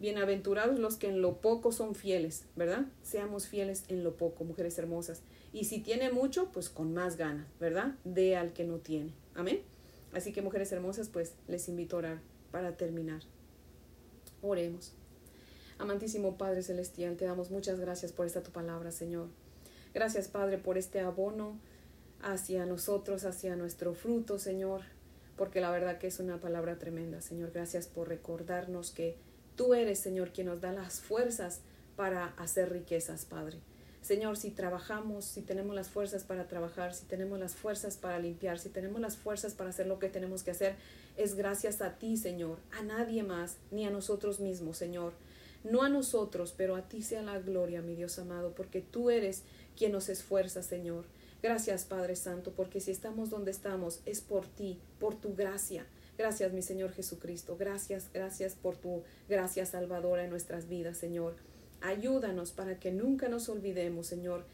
bienaventurados 0.00 0.80
los 0.80 0.96
que 0.96 1.06
en 1.06 1.22
lo 1.22 1.40
poco 1.40 1.70
son 1.70 1.94
fieles, 1.94 2.46
¿verdad? 2.56 2.86
Seamos 3.04 3.46
fieles 3.46 3.84
en 3.86 4.02
lo 4.02 4.16
poco, 4.16 4.42
mujeres 4.42 4.76
hermosas. 4.76 5.22
Y 5.52 5.66
si 5.66 5.78
tiene 5.78 6.10
mucho, 6.10 6.50
pues 6.50 6.68
con 6.68 6.94
más 6.94 7.16
gana, 7.16 7.46
¿verdad? 7.60 7.94
De 8.02 8.34
al 8.34 8.52
que 8.52 8.64
no 8.64 8.78
tiene. 8.78 9.12
Amén. 9.36 9.60
Así 10.12 10.32
que 10.32 10.42
mujeres 10.42 10.72
hermosas, 10.72 11.08
pues 11.08 11.34
les 11.46 11.68
invito 11.68 11.94
a 11.94 11.98
orar 12.00 12.39
para 12.50 12.76
terminar. 12.76 13.22
Oremos. 14.42 14.92
Amantísimo 15.78 16.36
Padre 16.36 16.62
Celestial, 16.62 17.16
te 17.16 17.24
damos 17.24 17.50
muchas 17.50 17.80
gracias 17.80 18.12
por 18.12 18.26
esta 18.26 18.42
tu 18.42 18.50
palabra, 18.50 18.90
Señor. 18.90 19.28
Gracias, 19.94 20.28
Padre, 20.28 20.58
por 20.58 20.78
este 20.78 21.00
abono 21.00 21.58
hacia 22.22 22.66
nosotros, 22.66 23.24
hacia 23.24 23.56
nuestro 23.56 23.94
fruto, 23.94 24.38
Señor, 24.38 24.82
porque 25.36 25.60
la 25.60 25.70
verdad 25.70 25.98
que 25.98 26.06
es 26.06 26.20
una 26.20 26.38
palabra 26.38 26.78
tremenda, 26.78 27.22
Señor. 27.22 27.50
Gracias 27.52 27.86
por 27.86 28.08
recordarnos 28.08 28.90
que 28.90 29.16
tú 29.56 29.74
eres, 29.74 29.98
Señor, 29.98 30.32
quien 30.32 30.48
nos 30.48 30.60
da 30.60 30.72
las 30.72 31.00
fuerzas 31.00 31.60
para 31.96 32.26
hacer 32.36 32.70
riquezas, 32.70 33.24
Padre. 33.24 33.58
Señor, 34.02 34.38
si 34.38 34.50
trabajamos, 34.50 35.24
si 35.26 35.42
tenemos 35.42 35.74
las 35.76 35.88
fuerzas 35.88 36.24
para 36.24 36.48
trabajar, 36.48 36.94
si 36.94 37.04
tenemos 37.04 37.38
las 37.38 37.54
fuerzas 37.54 37.96
para 37.96 38.18
limpiar, 38.18 38.58
si 38.58 38.70
tenemos 38.70 39.00
las 39.00 39.16
fuerzas 39.16 39.54
para 39.54 39.70
hacer 39.70 39.86
lo 39.86 39.98
que 39.98 40.08
tenemos 40.08 40.42
que 40.42 40.52
hacer, 40.52 40.76
es 41.16 41.34
gracias 41.34 41.82
a 41.82 41.98
ti, 41.98 42.16
Señor, 42.16 42.58
a 42.72 42.82
nadie 42.82 43.22
más, 43.22 43.56
ni 43.70 43.86
a 43.86 43.90
nosotros 43.90 44.40
mismos, 44.40 44.78
Señor. 44.78 45.12
No 45.64 45.82
a 45.82 45.90
nosotros, 45.90 46.54
pero 46.56 46.76
a 46.76 46.88
ti 46.88 47.02
sea 47.02 47.22
la 47.22 47.38
gloria, 47.38 47.82
mi 47.82 47.94
Dios 47.94 48.18
amado, 48.18 48.54
porque 48.54 48.80
tú 48.80 49.10
eres 49.10 49.42
quien 49.76 49.92
nos 49.92 50.08
esfuerza, 50.08 50.62
Señor. 50.62 51.04
Gracias, 51.42 51.84
Padre 51.84 52.16
Santo, 52.16 52.52
porque 52.52 52.80
si 52.80 52.90
estamos 52.90 53.28
donde 53.28 53.50
estamos, 53.50 54.00
es 54.06 54.22
por 54.22 54.46
ti, 54.46 54.78
por 54.98 55.14
tu 55.14 55.34
gracia. 55.34 55.86
Gracias, 56.16 56.52
mi 56.52 56.62
Señor 56.62 56.92
Jesucristo. 56.92 57.56
Gracias, 57.58 58.10
gracias 58.12 58.54
por 58.54 58.76
tu 58.76 59.02
gracia 59.28 59.66
salvadora 59.66 60.24
en 60.24 60.30
nuestras 60.30 60.68
vidas, 60.68 60.96
Señor. 60.96 61.49
Ayúdanos 61.80 62.52
para 62.52 62.78
que 62.78 62.92
nunca 62.92 63.28
nos 63.28 63.48
olvidemos, 63.48 64.06
Señor, 64.06 64.44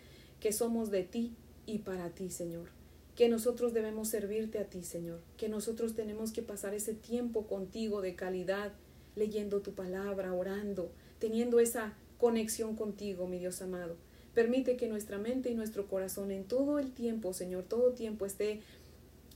que 0.40 0.52
somos 0.52 0.90
de 0.90 1.02
ti 1.02 1.34
y 1.66 1.78
para 1.78 2.10
ti, 2.10 2.30
Señor. 2.30 2.68
Que 3.16 3.28
nosotros 3.28 3.72
debemos 3.72 4.08
servirte 4.08 4.58
a 4.58 4.66
ti, 4.66 4.82
Señor. 4.82 5.20
Que 5.36 5.48
nosotros 5.48 5.94
tenemos 5.94 6.32
que 6.32 6.42
pasar 6.42 6.74
ese 6.74 6.94
tiempo 6.94 7.46
contigo 7.46 8.02
de 8.02 8.14
calidad, 8.14 8.72
leyendo 9.16 9.60
tu 9.60 9.74
palabra, 9.74 10.34
orando, 10.34 10.92
teniendo 11.18 11.58
esa 11.58 11.94
conexión 12.18 12.76
contigo, 12.76 13.26
mi 13.26 13.38
Dios 13.38 13.62
amado. 13.62 13.96
Permite 14.34 14.76
que 14.76 14.86
nuestra 14.86 15.18
mente 15.18 15.50
y 15.50 15.54
nuestro 15.54 15.88
corazón 15.88 16.30
en 16.30 16.44
todo 16.44 16.78
el 16.78 16.92
tiempo, 16.92 17.32
Señor, 17.32 17.64
todo 17.64 17.92
tiempo 17.92 18.26
esté 18.26 18.60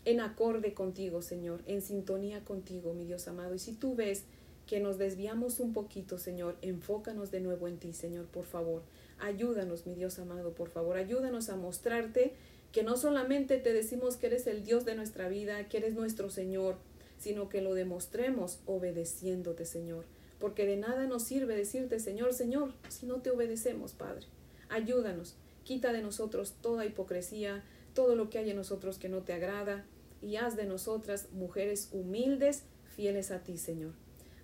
en 0.05 0.20
acorde 0.20 0.74
contigo, 0.74 1.22
Señor, 1.22 1.62
en 1.66 1.83
sintonía 1.83 2.44
contigo, 2.44 2.94
mi 2.94 3.05
Dios 3.05 3.26
amado. 3.29 3.55
Y 3.55 3.59
si 3.59 3.72
tú 3.72 3.94
ves 3.94 4.24
que 4.70 4.78
nos 4.78 4.98
desviamos 4.98 5.59
un 5.59 5.72
poquito, 5.72 6.16
Señor, 6.16 6.56
enfócanos 6.62 7.33
de 7.33 7.40
nuevo 7.40 7.66
en 7.66 7.78
ti, 7.78 7.92
Señor, 7.92 8.26
por 8.26 8.44
favor. 8.44 8.83
Ayúdanos, 9.18 9.85
mi 9.85 9.96
Dios 9.96 10.20
amado, 10.20 10.52
por 10.52 10.68
favor. 10.68 10.96
Ayúdanos 10.96 11.48
a 11.48 11.56
mostrarte 11.56 12.35
que 12.70 12.85
no 12.85 12.96
solamente 12.96 13.59
te 13.59 13.72
decimos 13.72 14.16
que 14.16 14.28
eres 14.28 14.46
el 14.46 14.62
Dios 14.62 14.85
de 14.85 14.94
nuestra 14.94 15.28
vida, 15.28 15.66
que 15.68 15.78
eres 15.78 15.94
nuestro 15.94 16.30
Señor, 16.30 16.76
sino 17.18 17.48
que 17.48 17.62
lo 17.62 17.74
demostremos 17.74 18.61
obedeciéndote, 18.64 19.64
Señor. 19.64 20.04
Porque 20.38 20.66
de 20.66 20.76
nada 20.76 21.09
nos 21.09 21.24
sirve 21.24 21.56
decirte, 21.56 21.98
Señor, 21.98 22.33
Señor, 22.33 22.72
si 22.88 23.06
no 23.06 23.16
te 23.22 23.30
obedecemos, 23.30 23.92
Padre. 23.92 24.26
Ayúdanos, 24.68 25.35
quita 25.64 25.92
de 25.92 26.00
nosotros 26.00 26.54
toda 26.62 26.87
hipocresía, 26.87 27.64
todo 27.92 28.14
lo 28.14 28.30
que 28.30 28.38
hay 28.38 28.50
en 28.50 28.56
nosotros 28.56 29.00
que 29.00 29.09
no 29.09 29.22
te 29.22 29.33
agrada, 29.33 29.85
y 30.22 30.37
haz 30.37 30.54
de 30.54 30.66
nosotras 30.66 31.26
mujeres 31.33 31.88
humildes, 31.90 32.62
fieles 32.94 33.33
a 33.33 33.42
ti, 33.42 33.59
Señor. 33.59 33.94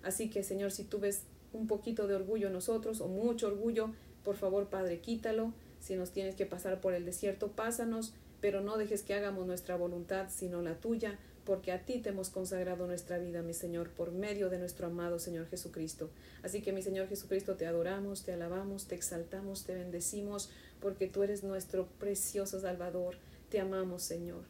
Así 0.03 0.29
que, 0.29 0.43
Señor, 0.43 0.71
si 0.71 0.83
tú 0.83 0.99
ves 0.99 1.23
un 1.53 1.67
poquito 1.67 2.07
de 2.07 2.15
orgullo 2.15 2.47
en 2.47 2.53
nosotros 2.53 3.01
o 3.01 3.07
mucho 3.07 3.47
orgullo, 3.47 3.91
por 4.23 4.35
favor, 4.35 4.69
Padre, 4.69 4.99
quítalo. 4.99 5.53
Si 5.79 5.95
nos 5.95 6.11
tienes 6.11 6.35
que 6.35 6.45
pasar 6.45 6.81
por 6.81 6.93
el 6.93 7.05
desierto, 7.05 7.51
pásanos, 7.51 8.13
pero 8.41 8.61
no 8.61 8.77
dejes 8.77 9.03
que 9.03 9.13
hagamos 9.13 9.47
nuestra 9.47 9.75
voluntad, 9.75 10.27
sino 10.29 10.61
la 10.61 10.75
tuya, 10.75 11.17
porque 11.45 11.71
a 11.71 11.85
ti 11.85 11.99
te 11.99 12.09
hemos 12.09 12.29
consagrado 12.29 12.87
nuestra 12.87 13.17
vida, 13.19 13.41
mi 13.41 13.53
Señor, 13.53 13.89
por 13.89 14.11
medio 14.11 14.49
de 14.49 14.59
nuestro 14.59 14.87
amado 14.87 15.17
Señor 15.17 15.47
Jesucristo. 15.47 16.09
Así 16.43 16.61
que, 16.61 16.73
mi 16.73 16.81
Señor 16.81 17.07
Jesucristo, 17.07 17.55
te 17.55 17.67
adoramos, 17.67 18.23
te 18.23 18.33
alabamos, 18.33 18.87
te 18.87 18.95
exaltamos, 18.95 19.63
te 19.63 19.75
bendecimos, 19.75 20.49
porque 20.81 21.07
tú 21.07 21.23
eres 21.23 21.43
nuestro 21.43 21.87
precioso 21.99 22.59
Salvador. 22.59 23.15
Te 23.49 23.61
amamos, 23.61 24.03
Señor. 24.03 24.43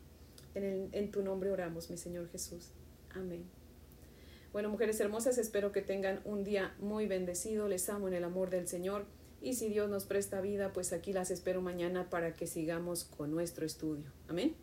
En, 0.56 0.90
en 0.92 1.12
tu 1.12 1.22
nombre 1.22 1.52
oramos, 1.52 1.92
mi 1.92 1.98
Señor 1.98 2.30
Jesús. 2.30 2.70
Amén. 3.14 3.57
Bueno, 4.58 4.72
mujeres 4.72 5.00
hermosas, 5.00 5.38
espero 5.38 5.72
que 5.72 5.84
tengan 5.84 6.20
un 6.26 6.44
día 6.44 6.74
muy 6.80 7.06
bendecido. 7.06 7.68
Les 7.68 7.88
amo 7.90 8.08
en 8.08 8.16
el 8.16 8.24
amor 8.24 8.50
del 8.50 8.68
Señor. 8.68 9.06
Y 9.40 9.54
si 9.54 9.70
Dios 9.70 9.88
nos 9.88 10.06
presta 10.06 10.42
vida, 10.42 10.74
pues 10.74 10.94
aquí 10.94 11.14
las 11.14 11.30
espero 11.30 11.62
mañana 11.62 12.10
para 12.10 12.34
que 12.34 12.48
sigamos 12.48 13.04
con 13.04 13.30
nuestro 13.30 13.68
estudio. 13.68 14.12
Amén. 14.28 14.56